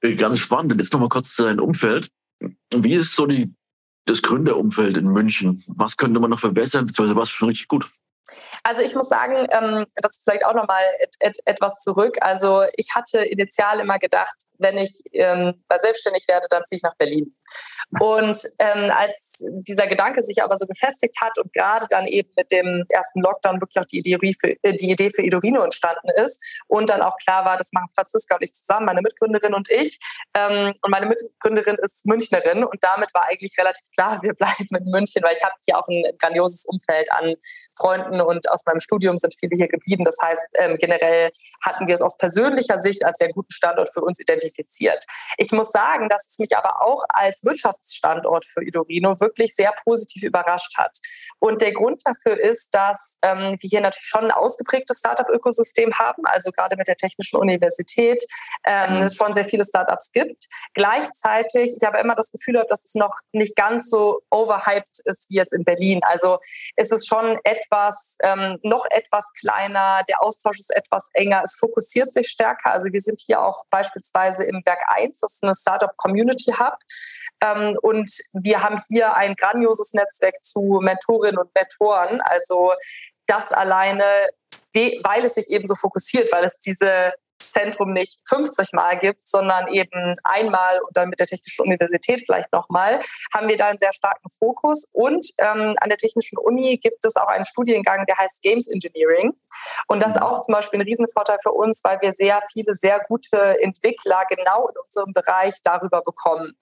[0.01, 0.79] Äh, ganz spannend.
[0.79, 2.09] Jetzt nochmal kurz zu deinem Umfeld.
[2.73, 3.53] Wie ist so die
[4.05, 5.63] das Gründerumfeld in München?
[5.67, 7.89] Was könnte man noch verbessern, beziehungsweise was schon richtig gut?
[8.63, 10.84] Also ich muss sagen, ähm, das vielleicht auch nochmal
[11.45, 12.17] etwas zurück.
[12.21, 16.95] Also ich hatte initial immer gedacht, wenn ich ähm, selbstständig werde, dann ziehe ich nach
[16.95, 17.36] Berlin.
[17.99, 22.51] Und ähm, als dieser Gedanke sich aber so gefestigt hat und gerade dann eben mit
[22.51, 26.43] dem ersten Lockdown wirklich auch die Idee für, äh, die Idee für Edorino entstanden ist
[26.67, 29.99] und dann auch klar war, das machen Franziska und ich zusammen, meine Mitgründerin und ich.
[30.34, 34.86] Ähm, und meine Mitgründerin ist Münchnerin und damit war eigentlich relativ klar, wir bleiben in
[34.86, 37.36] München, weil ich habe hier auch ein grandioses Umfeld an
[37.75, 40.03] Freunden und aus meinem Studium sind viele hier geblieben.
[40.05, 41.32] Das heißt, ähm, generell
[41.65, 45.05] hatten wir es aus persönlicher Sicht als sehr guten Standort für uns identifiziert.
[45.38, 50.24] Ich muss sagen, dass es mich aber auch als Wirtschaftsstandort für Idorino wirklich sehr positiv
[50.24, 50.97] überrascht hat.
[51.39, 56.26] Und der Grund dafür ist, dass ähm, wir hier natürlich schon ein ausgeprägtes Startup-Ökosystem haben,
[56.26, 58.24] also gerade mit der Technischen Universität
[58.65, 59.01] ähm, mhm.
[59.03, 60.47] es schon sehr viele Startups gibt.
[60.74, 65.36] Gleichzeitig, ich habe immer das Gefühl, dass es noch nicht ganz so overhyped ist wie
[65.36, 66.01] jetzt in Berlin.
[66.03, 66.39] Also
[66.76, 72.13] es ist schon etwas ähm, noch etwas kleiner, der Austausch ist etwas enger, es fokussiert
[72.13, 72.71] sich stärker.
[72.71, 76.77] Also wir sind hier auch beispielsweise im Werk 1, das ist eine Startup Community Hub.
[77.41, 82.21] Ähm, und wir haben hier ein grandioses Netzwerk zu Mentorinnen und Mentoren.
[82.21, 82.73] Also
[83.27, 84.03] das alleine,
[84.73, 89.67] weil es sich eben so fokussiert, weil es diese Zentrum nicht 50 Mal gibt, sondern
[89.67, 92.99] eben einmal und dann mit der Technischen Universität vielleicht nochmal,
[93.33, 94.88] haben wir da einen sehr starken Fokus.
[94.91, 99.33] Und ähm, an der Technischen Uni gibt es auch einen Studiengang, der heißt Games Engineering.
[99.88, 102.99] Und das ist auch zum Beispiel ein Riesenvorteil für uns, weil wir sehr viele, sehr
[103.07, 106.57] gute Entwickler genau in unserem Bereich darüber bekommen.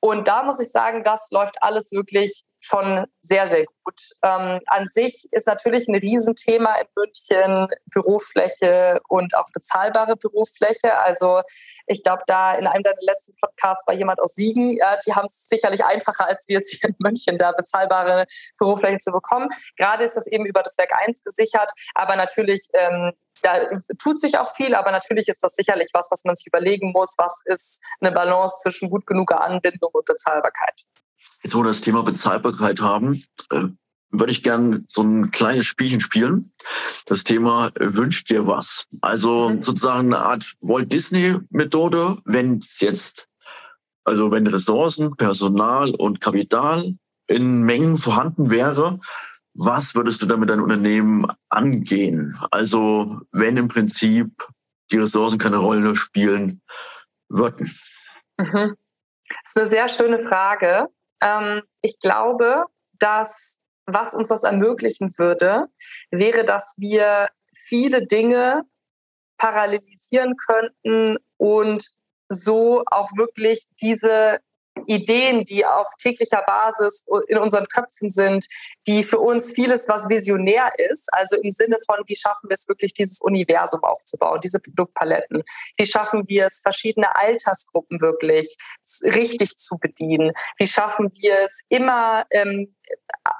[0.00, 4.00] Und da muss ich sagen, das läuft alles wirklich schon sehr, sehr gut.
[4.22, 10.96] Ähm, an sich ist natürlich ein Riesenthema in München Bürofläche und auch bezahlbare Bürofläche.
[10.96, 11.42] Also
[11.86, 14.76] ich glaube, da in einem deiner letzten Podcasts war jemand aus Siegen.
[14.76, 18.26] Ja, die haben es sicherlich einfacher als wir jetzt hier in München, da bezahlbare
[18.58, 19.48] Bürofläche zu bekommen.
[19.76, 24.38] Gerade ist das eben über das Werk 1 gesichert, aber natürlich ähm, da tut sich
[24.38, 27.14] auch viel, aber natürlich ist das sicherlich was, was man sich überlegen muss.
[27.18, 30.82] Was ist eine Balance zwischen gut genuger Anbindung und Bezahlbarkeit?
[31.42, 33.64] Jetzt, wo wir das Thema Bezahlbarkeit haben, äh,
[34.10, 36.52] würde ich gerne so ein kleines Spielchen spielen.
[37.06, 38.86] Das Thema äh, wünscht dir was.
[39.00, 39.62] Also mhm.
[39.62, 43.28] sozusagen eine Art Walt Disney Methode, wenn es jetzt,
[44.04, 46.94] also wenn Ressourcen, Personal und Kapital
[47.26, 49.00] in Mengen vorhanden wäre,
[49.54, 52.38] was würdest du damit dein Unternehmen angehen?
[52.50, 54.30] Also wenn im Prinzip
[54.90, 56.62] die Ressourcen keine Rolle spielen
[57.28, 57.74] würden.
[58.38, 58.76] Mhm.
[59.28, 60.88] Das ist eine sehr schöne Frage.
[61.20, 62.64] Ähm, ich glaube,
[62.98, 65.66] dass was uns das ermöglichen würde,
[66.10, 68.62] wäre, dass wir viele Dinge
[69.38, 71.88] parallelisieren könnten und
[72.28, 74.40] so auch wirklich diese
[74.86, 78.46] Ideen, die auf täglicher Basis in unseren Köpfen sind,
[78.86, 82.68] die für uns vieles, was visionär ist, also im Sinne von, wie schaffen wir es
[82.68, 85.42] wirklich, dieses Universum aufzubauen, diese Produktpaletten,
[85.76, 88.56] wie schaffen wir es, verschiedene Altersgruppen wirklich
[89.02, 92.74] richtig zu bedienen, wie schaffen wir es, immer ähm,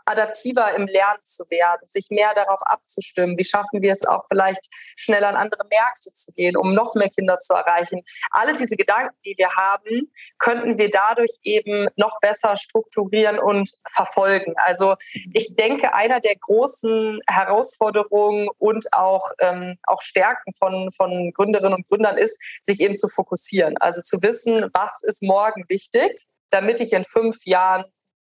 [0.06, 3.38] adaptiver im Lernen zu werden, sich mehr darauf abzustimmen?
[3.38, 4.66] Wie schaffen wir es auch vielleicht
[4.96, 8.02] schneller an andere Märkte zu gehen, um noch mehr Kinder zu erreichen?
[8.30, 14.54] Alle diese Gedanken, die wir haben, könnten wir dadurch eben noch besser strukturieren und verfolgen.
[14.56, 14.96] Also
[15.32, 21.88] ich denke, einer der großen Herausforderungen und auch, ähm, auch Stärken von, von Gründerinnen und
[21.88, 23.76] Gründern ist, sich eben zu fokussieren.
[23.78, 27.84] Also zu wissen, was ist morgen wichtig, damit ich in fünf Jahren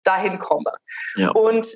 [0.08, 0.72] dahin komme.
[1.16, 1.30] Ja.
[1.30, 1.66] Und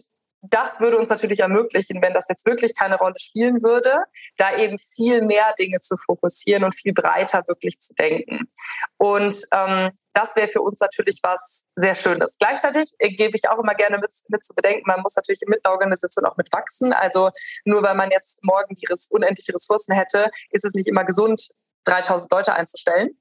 [0.42, 4.04] das würde uns natürlich ermöglichen, wenn das jetzt wirklich keine Rolle spielen würde,
[4.36, 8.50] da eben viel mehr Dinge zu fokussieren und viel breiter wirklich zu denken.
[8.98, 12.36] Und ähm, das wäre für uns natürlich was sehr Schönes.
[12.38, 15.64] Gleichzeitig äh, gebe ich auch immer gerne mit, mit zu bedenken, man muss natürlich mit
[15.64, 16.92] einer Organisation auch mitwachsen.
[16.92, 17.30] Also
[17.64, 21.50] nur weil man jetzt morgen die unendliche Ressourcen hätte, ist es nicht immer gesund,
[21.84, 23.16] 3000 Leute einzustellen.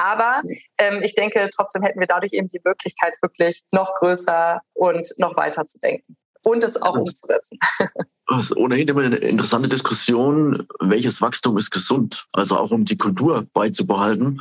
[0.00, 0.42] Aber
[0.78, 5.36] ähm, ich denke, trotzdem hätten wir dadurch eben die Möglichkeit, wirklich noch größer und noch
[5.36, 7.58] weiter zu denken und es auch umzusetzen.
[8.32, 12.96] Das ist ohnehin immer eine interessante Diskussion, welches Wachstum ist gesund, also auch um die
[12.96, 14.40] Kultur beizubehalten.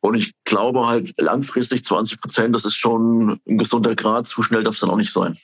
[0.00, 4.64] Und ich glaube halt langfristig 20 Prozent, das ist schon ein gesunder Grad, zu schnell
[4.64, 5.38] darf es dann auch nicht sein.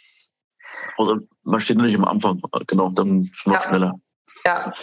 [0.99, 3.63] Also man steht natürlich am Anfang, genau, dann noch ja.
[3.63, 3.93] schneller.
[4.45, 4.75] Ja.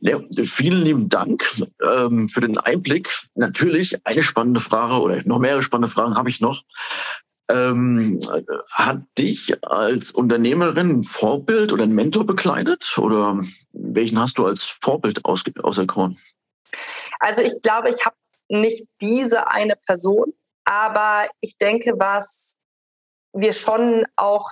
[0.00, 1.50] Ja, vielen lieben Dank
[1.84, 3.26] ähm, für den Einblick.
[3.34, 6.64] Natürlich eine spannende Frage oder noch mehrere spannende Fragen habe ich noch.
[7.50, 8.20] Ähm,
[8.70, 12.98] hat dich als Unternehmerin ein Vorbild oder ein Mentor bekleidet?
[12.98, 13.40] Oder
[13.72, 16.18] welchen hast du als Vorbild aus, auserkoren?
[17.20, 18.16] Also ich glaube, ich habe
[18.48, 20.34] nicht diese eine Person,
[20.64, 22.56] aber ich denke, was
[23.32, 24.50] wir schon auch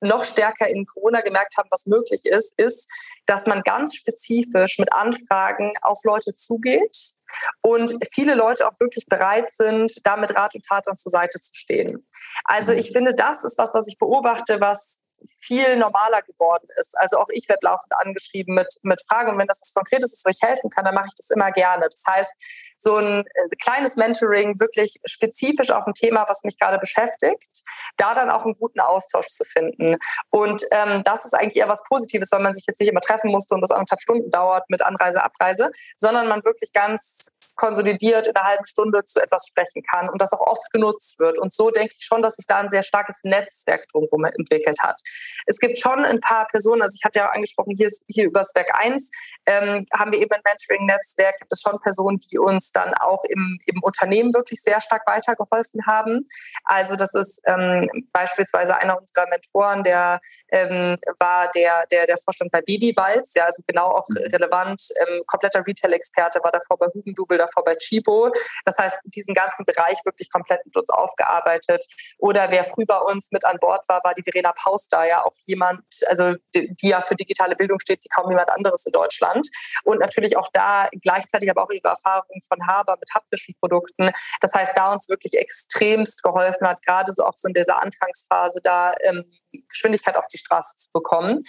[0.00, 2.88] noch stärker in Corona gemerkt haben, was möglich ist, ist,
[3.26, 7.14] dass man ganz spezifisch mit Anfragen auf Leute zugeht
[7.62, 11.54] und viele Leute auch wirklich bereit sind, da mit Rat und Tat zur Seite zu
[11.54, 12.06] stehen.
[12.44, 15.00] Also ich finde, das ist was, was ich beobachte, was
[15.40, 16.96] viel normaler geworden ist.
[16.98, 19.30] Also auch ich werde laufend angeschrieben mit, mit Fragen.
[19.30, 21.50] Und wenn das was Konkretes ist, wo ich helfen kann, dann mache ich das immer
[21.52, 21.88] gerne.
[21.90, 22.32] Das heißt,
[22.76, 27.62] so ein äh, kleines Mentoring wirklich spezifisch auf ein Thema, was mich gerade beschäftigt,
[27.96, 29.96] da dann auch einen guten Austausch zu finden.
[30.30, 33.30] Und ähm, das ist eigentlich eher was Positives, weil man sich jetzt nicht immer treffen
[33.30, 37.28] musste und das anderthalb Stunden dauert mit Anreise, Abreise, sondern man wirklich ganz
[37.58, 41.38] konsolidiert in einer halben Stunde zu etwas sprechen kann und das auch oft genutzt wird.
[41.38, 45.00] Und so denke ich schon, dass sich da ein sehr starkes Netzwerk drumherum entwickelt hat.
[45.46, 48.54] Es gibt schon ein paar Personen, also ich hatte ja angesprochen, hier, hier über das
[48.54, 49.10] Werk 1
[49.46, 53.58] ähm, haben wir eben ein Mentoring-Netzwerk, gibt es schon Personen, die uns dann auch im,
[53.66, 56.26] im Unternehmen wirklich sehr stark weitergeholfen haben.
[56.64, 60.20] Also das ist ähm, beispielsweise einer unserer Mentoren, der
[60.52, 64.18] ähm, war der, der, der Vorstand bei Babywalz, ja, also genau auch mhm.
[64.32, 68.30] relevant, ähm, kompletter Retail-Experte, war davor bei Hugendubel, davor bei Chibo.
[68.64, 71.84] Das heißt, diesen ganzen Bereich wirklich komplett mit uns aufgearbeitet.
[72.18, 75.34] Oder wer früh bei uns mit an Bord war, war die Verena Pauster, ja auch
[75.46, 79.48] jemand, also die, die ja für digitale Bildung steht wie kaum jemand anderes in Deutschland.
[79.84, 84.10] Und natürlich auch da gleichzeitig aber auch ihre Erfahrungen von Haber mit haptischen Produkten.
[84.40, 88.60] Das heißt, da uns wirklich extremst geholfen hat, gerade so auch so in dieser Anfangsphase
[88.62, 89.24] da ähm,
[89.68, 91.42] Geschwindigkeit auf die Straße zu bekommen.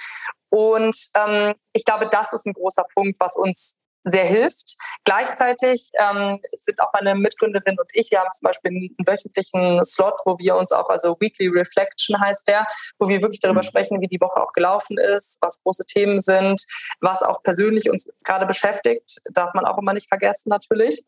[0.49, 4.75] Und ähm, ich glaube, das ist ein großer Punkt, was uns sehr hilft.
[5.03, 10.19] Gleichzeitig ähm, sind auch meine Mitgründerin und ich, wir haben zum Beispiel einen wöchentlichen Slot,
[10.25, 12.65] wo wir uns auch, also Weekly Reflection heißt der,
[12.97, 13.67] wo wir wirklich darüber mhm.
[13.67, 16.63] sprechen, wie die Woche auch gelaufen ist, was große Themen sind,
[17.01, 21.03] was auch persönlich uns gerade beschäftigt, darf man auch immer nicht vergessen natürlich.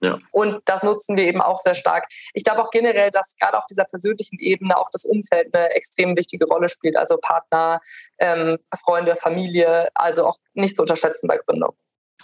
[0.00, 0.16] Ja.
[0.30, 2.06] Und das nutzen wir eben auch sehr stark.
[2.32, 6.16] Ich glaube auch generell, dass gerade auf dieser persönlichen Ebene auch das Umfeld eine extrem
[6.16, 6.96] wichtige Rolle spielt.
[6.96, 7.80] Also Partner,
[8.18, 11.74] ähm, Freunde, Familie, also auch nicht zu unterschätzen bei Gründung.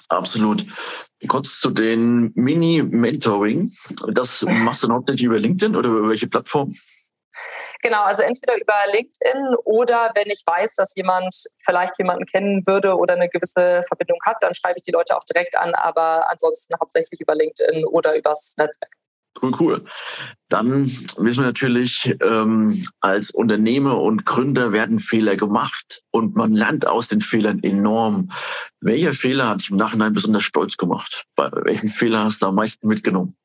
[0.09, 0.67] Absolut.
[1.29, 3.73] Kurz zu den Mini-Mentoring.
[4.13, 6.75] Das machst du hauptsächlich über LinkedIn oder über welche Plattform?
[7.83, 11.35] Genau, also entweder über LinkedIn oder wenn ich weiß, dass jemand
[11.65, 15.25] vielleicht jemanden kennen würde oder eine gewisse Verbindung hat, dann schreibe ich die Leute auch
[15.25, 18.93] direkt an, aber ansonsten hauptsächlich über LinkedIn oder übers Netzwerk.
[19.45, 19.85] Cool, cool.
[20.49, 20.87] Dann
[21.19, 27.09] wissen wir natürlich, ähm, als Unternehmer und Gründer werden Fehler gemacht und man lernt aus
[27.09, 28.31] den Fehlern enorm.
[28.81, 31.27] Welcher Fehler hat dich im Nachhinein besonders stolz gemacht?
[31.37, 33.37] Bei welchem Fehler hast du am meisten mitgenommen?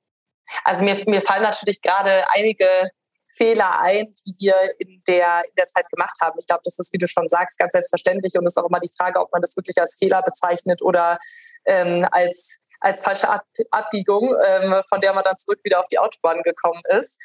[0.64, 2.92] Also mir, mir fallen natürlich gerade einige
[3.28, 6.38] Fehler ein, die wir in der, in der Zeit gemacht haben.
[6.40, 8.92] Ich glaube, das ist, wie du schon sagst, ganz selbstverständlich und ist auch immer die
[8.98, 11.20] Frage, ob man das wirklich als Fehler bezeichnet oder
[11.66, 13.28] ähm, als als falsche
[13.72, 17.16] Abbiegung, ähm, von der man dann zurück wieder auf die Autobahn gekommen ist.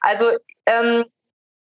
[0.00, 0.30] Also
[0.66, 1.04] ähm,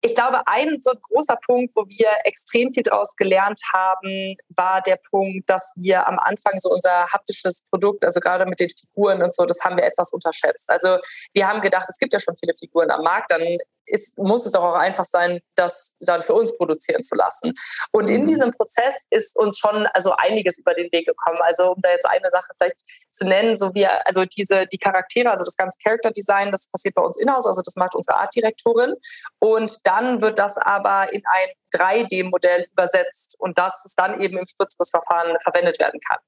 [0.03, 4.97] ich glaube, ein so großer Punkt, wo wir extrem viel daraus gelernt haben, war der
[5.09, 9.33] Punkt, dass wir am Anfang so unser haptisches Produkt, also gerade mit den Figuren und
[9.33, 10.67] so, das haben wir etwas unterschätzt.
[10.69, 10.97] Also
[11.33, 13.43] wir haben gedacht, es gibt ja schon viele Figuren am Markt, dann
[13.85, 17.53] ist, muss es doch auch einfach sein, das dann für uns produzieren zu lassen.
[17.91, 18.25] Und in mhm.
[18.25, 21.39] diesem Prozess ist uns schon also einiges über den Weg gekommen.
[21.41, 25.29] Also um da jetzt eine Sache vielleicht zu nennen, so wie also diese die Charaktere,
[25.29, 28.95] also das ganze Character Design, das passiert bei uns in-house, also das macht unsere Artdirektorin.
[29.39, 34.45] Und dann wird das aber in ein 3D-Modell übersetzt und das ist dann eben im
[34.45, 36.19] Spritzgussverfahren verwendet werden kann.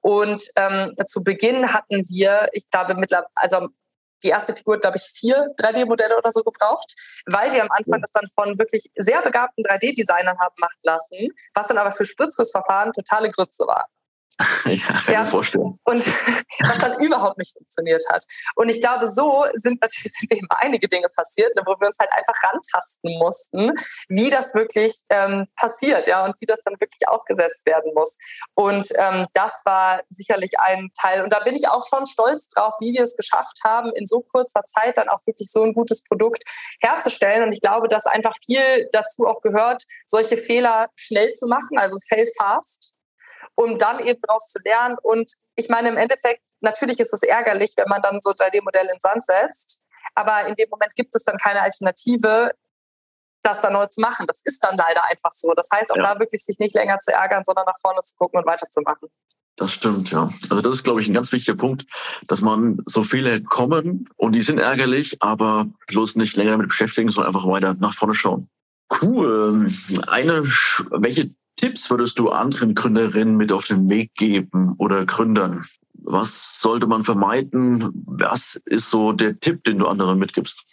[0.00, 3.68] Und ähm, zu Beginn hatten wir, ich glaube mittlerweile, also
[4.22, 6.94] die erste Figur, glaube ich, vier 3D-Modelle oder so gebraucht,
[7.26, 11.68] weil wir am Anfang das dann von wirklich sehr begabten 3D-Designern haben machen lassen, was
[11.68, 13.86] dann aber für Spritzgussverfahren totale Grütze war.
[14.64, 15.20] Ja, kann ja.
[15.20, 15.78] mir vorstellen.
[15.84, 16.06] Und
[16.60, 18.24] was dann überhaupt nicht funktioniert hat.
[18.54, 22.10] Und ich glaube, so sind natürlich sind eben einige Dinge passiert, wo wir uns halt
[22.12, 23.72] einfach rantasten mussten,
[24.08, 28.16] wie das wirklich ähm, passiert, ja, und wie das dann wirklich aufgesetzt werden muss.
[28.54, 31.22] Und ähm, das war sicherlich ein Teil.
[31.22, 34.20] Und da bin ich auch schon stolz drauf, wie wir es geschafft haben, in so
[34.20, 36.44] kurzer Zeit dann auch wirklich so ein gutes Produkt
[36.80, 37.42] herzustellen.
[37.42, 41.96] Und ich glaube, dass einfach viel dazu auch gehört, solche Fehler schnell zu machen, also
[42.08, 42.97] fail fast
[43.54, 44.96] um dann eben daraus zu lernen.
[45.02, 49.00] Und ich meine, im Endeffekt, natürlich ist es ärgerlich, wenn man dann so 3D-Modell in
[49.00, 49.82] Sand setzt,
[50.14, 52.52] aber in dem Moment gibt es dann keine Alternative,
[53.42, 54.26] das dann neu zu machen.
[54.26, 55.52] Das ist dann leider einfach so.
[55.54, 56.14] Das heißt auch ja.
[56.14, 59.08] da wirklich sich nicht länger zu ärgern, sondern nach vorne zu gucken und weiterzumachen.
[59.56, 60.30] Das stimmt, ja.
[60.50, 61.84] Also das ist, glaube ich, ein ganz wichtiger Punkt,
[62.28, 67.08] dass man so viele kommen und die sind ärgerlich, aber bloß nicht länger damit beschäftigen,
[67.08, 68.48] sondern einfach weiter nach vorne schauen.
[69.02, 69.68] Cool.
[70.06, 70.44] Eine,
[70.90, 75.66] welche Tipps würdest du anderen Gründerinnen mit auf den Weg geben oder Gründern?
[75.92, 77.92] Was sollte man vermeiden?
[78.06, 80.64] Was ist so der Tipp, den du anderen mitgibst?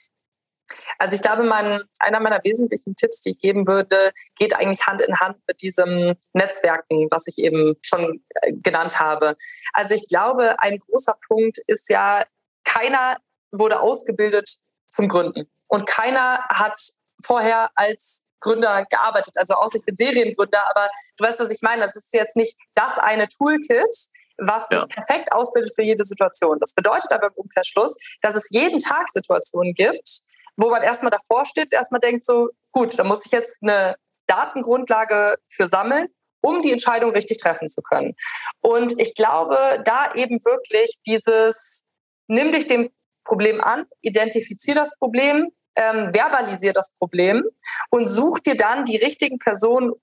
[1.00, 5.02] Also ich glaube, mein, einer meiner wesentlichen Tipps, die ich geben würde, geht eigentlich Hand
[5.02, 9.36] in Hand mit diesem Netzwerken, was ich eben schon äh, genannt habe.
[9.74, 12.26] Also ich glaube, ein großer Punkt ist ja,
[12.64, 13.18] keiner
[13.52, 14.58] wurde ausgebildet
[14.88, 16.80] zum Gründen und keiner hat
[17.24, 19.38] vorher als Gründer gearbeitet.
[19.38, 21.82] Also außer ich bin Seriengründer, aber du weißt, was ich meine.
[21.82, 23.96] Das ist jetzt nicht das eine Toolkit,
[24.38, 24.86] was ja.
[24.86, 26.60] perfekt ausbildet für jede Situation.
[26.60, 30.22] Das bedeutet aber im Umkehrschluss, dass es jeden Tag Situationen gibt,
[30.58, 33.96] wo man erstmal davor steht, erstmal denkt so, gut, da muss ich jetzt eine
[34.28, 36.08] Datengrundlage für sammeln,
[36.42, 38.16] um die Entscheidung richtig treffen zu können.
[38.62, 41.86] Und ich glaube, da eben wirklich dieses,
[42.28, 42.92] nimm dich dem
[43.24, 47.44] Problem an, identifizier das Problem, ähm, verbalisier das Problem
[47.90, 49.94] und such dir dann die richtigen Personen,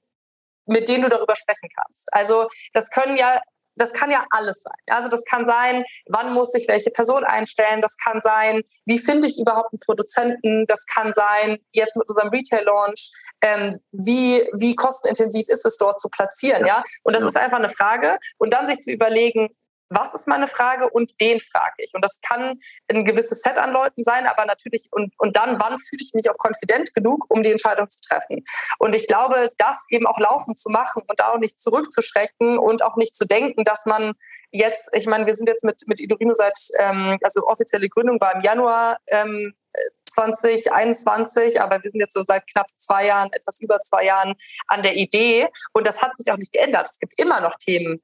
[0.66, 2.12] mit denen du darüber sprechen kannst.
[2.12, 3.40] Also das können ja
[3.76, 4.74] das kann ja alles sein.
[4.88, 7.80] Also das kann sein, wann muss ich welche Person einstellen.
[7.80, 10.66] Das kann sein, wie finde ich überhaupt einen Produzenten.
[10.66, 13.10] Das kann sein, jetzt mit unserem Retail-Launch,
[13.40, 16.66] ähm, wie, wie kostenintensiv ist es dort zu platzieren.
[16.66, 17.28] Ja, und das ja.
[17.28, 18.18] ist einfach eine Frage.
[18.38, 19.48] Und dann sich zu überlegen,
[19.94, 21.92] was ist meine Frage und wen frage ich?
[21.94, 25.78] Und das kann ein gewisses Set an Leuten sein, aber natürlich, und, und dann, wann
[25.78, 28.44] fühle ich mich auch konfident genug, um die Entscheidung zu treffen?
[28.78, 32.82] Und ich glaube, das eben auch laufen zu machen und da auch nicht zurückzuschrecken und
[32.82, 34.14] auch nicht zu denken, dass man
[34.50, 38.34] jetzt, ich meine, wir sind jetzt mit, mit Idorino seit, ähm, also offizielle Gründung war
[38.34, 39.54] im Januar ähm,
[40.06, 44.34] 2021, aber wir sind jetzt so seit knapp zwei Jahren, etwas über zwei Jahren
[44.66, 46.88] an der Idee und das hat sich auch nicht geändert.
[46.88, 48.02] Es gibt immer noch Themen,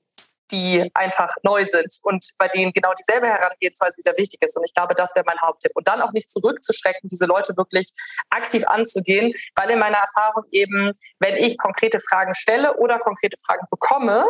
[0.50, 4.56] die einfach neu sind und bei denen genau dieselbe Herangehensweise wieder wichtig ist.
[4.56, 5.72] Und ich glaube, das wäre mein Haupttipp.
[5.74, 7.90] Und dann auch nicht zurückzuschrecken, diese Leute wirklich
[8.30, 13.66] aktiv anzugehen, weil in meiner Erfahrung eben, wenn ich konkrete Fragen stelle oder konkrete Fragen
[13.70, 14.26] bekomme,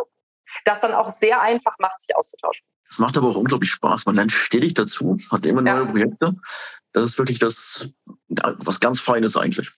[0.65, 2.67] das dann auch sehr einfach macht, sich auszutauschen.
[2.89, 4.07] Das macht aber auch unglaublich Spaß.
[4.07, 5.85] Man lernt stetig dazu, hat immer neue ja.
[5.85, 6.35] Projekte.
[6.93, 7.89] Das ist wirklich das,
[8.29, 9.71] was ganz Feines eigentlich.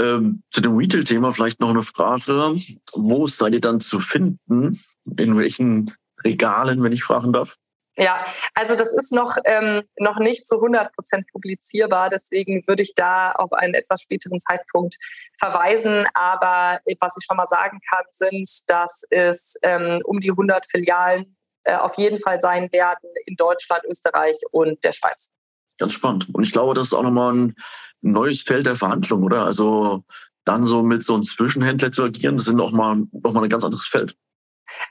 [0.00, 2.60] Ähm, zu dem Retail-Thema vielleicht noch eine Frage.
[2.92, 4.80] Wo seid ihr dann zu finden?
[5.16, 5.92] In welchen
[6.24, 7.56] Regalen, wenn ich fragen darf?
[7.98, 8.22] Ja,
[8.54, 12.10] also das ist noch, ähm, noch nicht zu 100 Prozent publizierbar.
[12.10, 14.96] Deswegen würde ich da auf einen etwas späteren Zeitpunkt
[15.36, 16.06] verweisen.
[16.14, 21.36] Aber was ich schon mal sagen kann, sind, dass es ähm, um die 100 Filialen
[21.64, 25.32] äh, auf jeden Fall sein werden in Deutschland, Österreich und der Schweiz.
[25.78, 26.28] Ganz spannend.
[26.32, 27.56] Und ich glaube, das ist auch nochmal ein
[28.00, 29.44] neues Feld der Verhandlung, oder?
[29.44, 30.04] Also
[30.44, 33.64] dann so mit so einem Zwischenhändler zu agieren, das ist nochmal noch mal ein ganz
[33.64, 34.16] anderes Feld.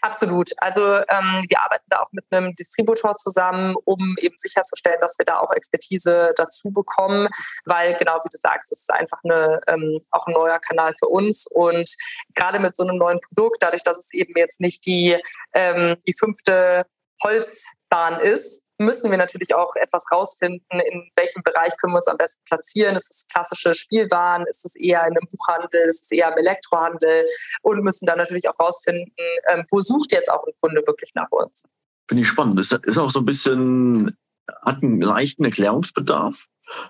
[0.01, 0.51] Absolut.
[0.58, 5.26] Also ähm, wir arbeiten da auch mit einem Distributor zusammen, um eben sicherzustellen, dass wir
[5.26, 7.28] da auch Expertise dazu bekommen,
[7.66, 11.08] weil genau wie du sagst, es ist einfach eine, ähm, auch ein neuer Kanal für
[11.08, 11.89] uns und
[12.36, 15.18] gerade mit so einem neuen Produkt, dadurch, dass es eben jetzt nicht die,
[15.53, 16.86] ähm, die fünfte
[17.24, 22.17] Holzbahn ist, müssen wir natürlich auch etwas rausfinden, in welchem Bereich können wir uns am
[22.17, 22.95] besten platzieren.
[22.95, 24.45] Ist es klassische Spielwaren?
[24.47, 25.88] Ist es eher in einem Buchhandel?
[25.88, 27.25] Ist es eher im Elektrohandel?
[27.61, 29.11] Und müssen dann natürlich auch rausfinden,
[29.49, 31.65] ähm, wo sucht jetzt auch ein Kunde wirklich nach uns?
[32.07, 32.59] Finde ich spannend.
[32.59, 34.17] Das ist auch so ein bisschen,
[34.65, 36.45] hat einen leichten Erklärungsbedarf.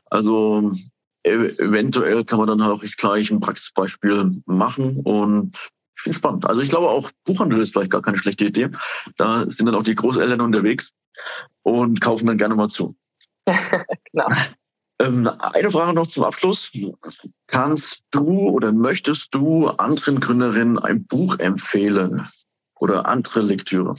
[0.05, 0.71] Also
[1.23, 6.45] eventuell kann man dann halt auch gleich ein Praxisbeispiel machen und ich finde spannend.
[6.45, 8.69] Also ich glaube auch Buchhandel ist vielleicht gar keine schlechte Idee.
[9.17, 10.93] Da sind dann auch die Großeltern unterwegs
[11.63, 12.95] und kaufen dann gerne mal zu.
[13.45, 14.27] genau.
[14.99, 16.71] Ähm, eine Frage noch zum Abschluss.
[17.47, 22.27] Kannst du oder möchtest du anderen Gründerinnen ein Buch empfehlen
[22.79, 23.95] oder andere Lektüre?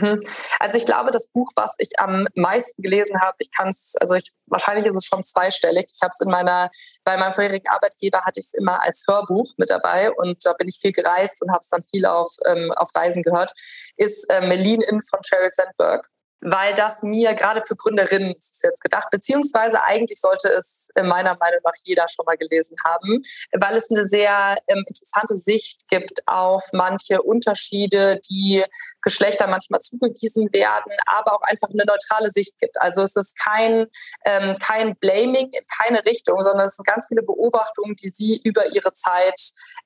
[0.00, 0.20] Mhm.
[0.58, 4.14] Also ich glaube, das Buch, was ich am meisten gelesen habe, ich kann es, also
[4.14, 5.88] ich, wahrscheinlich ist es schon zweistellig.
[5.92, 6.70] Ich habe es in meiner,
[7.04, 10.68] bei meinem vorherigen Arbeitgeber hatte ich es immer als Hörbuch mit dabei und da bin
[10.68, 13.52] ich viel gereist und habe es dann viel auf, ähm, auf Reisen gehört,
[13.96, 16.08] ist äh, Melin In von Sheryl Sandberg
[16.42, 21.60] weil das mir gerade für Gründerinnen ist jetzt gedacht, beziehungsweise eigentlich sollte es meiner Meinung
[21.64, 23.22] nach jeder schon mal gelesen haben,
[23.52, 28.64] weil es eine sehr ähm, interessante Sicht gibt auf manche Unterschiede, die
[29.00, 32.80] Geschlechter manchmal zugewiesen werden, aber auch einfach eine neutrale Sicht gibt.
[32.80, 33.86] Also es ist kein,
[34.24, 38.66] ähm, kein Blaming in keine Richtung, sondern es sind ganz viele Beobachtungen, die sie über
[38.74, 39.40] ihre Zeit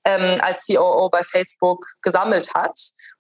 [0.05, 2.79] ähm, als COO bei Facebook gesammelt hat.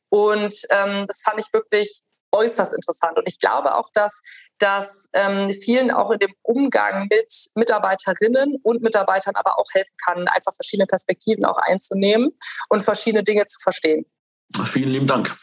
[0.09, 2.03] Und ähm, das fand ich wirklich
[2.37, 3.19] äußerst interessant.
[3.19, 4.23] Und ich glaube auch, dass
[4.59, 10.29] das ähm, vielen auch in dem Umgang mit Mitarbeiterinnen und Mitarbeitern aber auch helfen kann,
[10.29, 12.31] einfach verschiedene Perspektiven auch einzunehmen
[12.69, 14.07] und verschiedene Dinge zu verstehen.
[14.67, 15.37] Vielen lieben Dank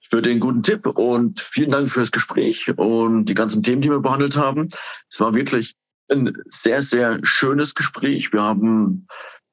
[0.00, 3.90] für den guten Tipp und vielen Dank für das Gespräch und die ganzen Themen, die
[3.90, 4.70] wir behandelt haben.
[5.10, 5.74] Es war wirklich
[6.10, 8.32] ein sehr, sehr schönes Gespräch.
[8.32, 9.08] Wir haben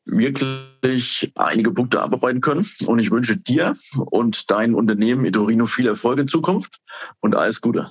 [0.05, 2.69] wirklich einige Punkte abarbeiten können.
[2.85, 3.75] Und ich wünsche dir
[4.11, 6.79] und dein Unternehmen Idorino viel Erfolg in Zukunft
[7.21, 7.87] und alles Gute.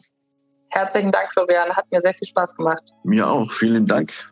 [0.71, 1.71] Herzlichen Dank, Florian.
[1.77, 2.83] Hat mir sehr viel Spaß gemacht.
[3.05, 3.53] Mir auch.
[3.53, 4.32] Vielen Dank.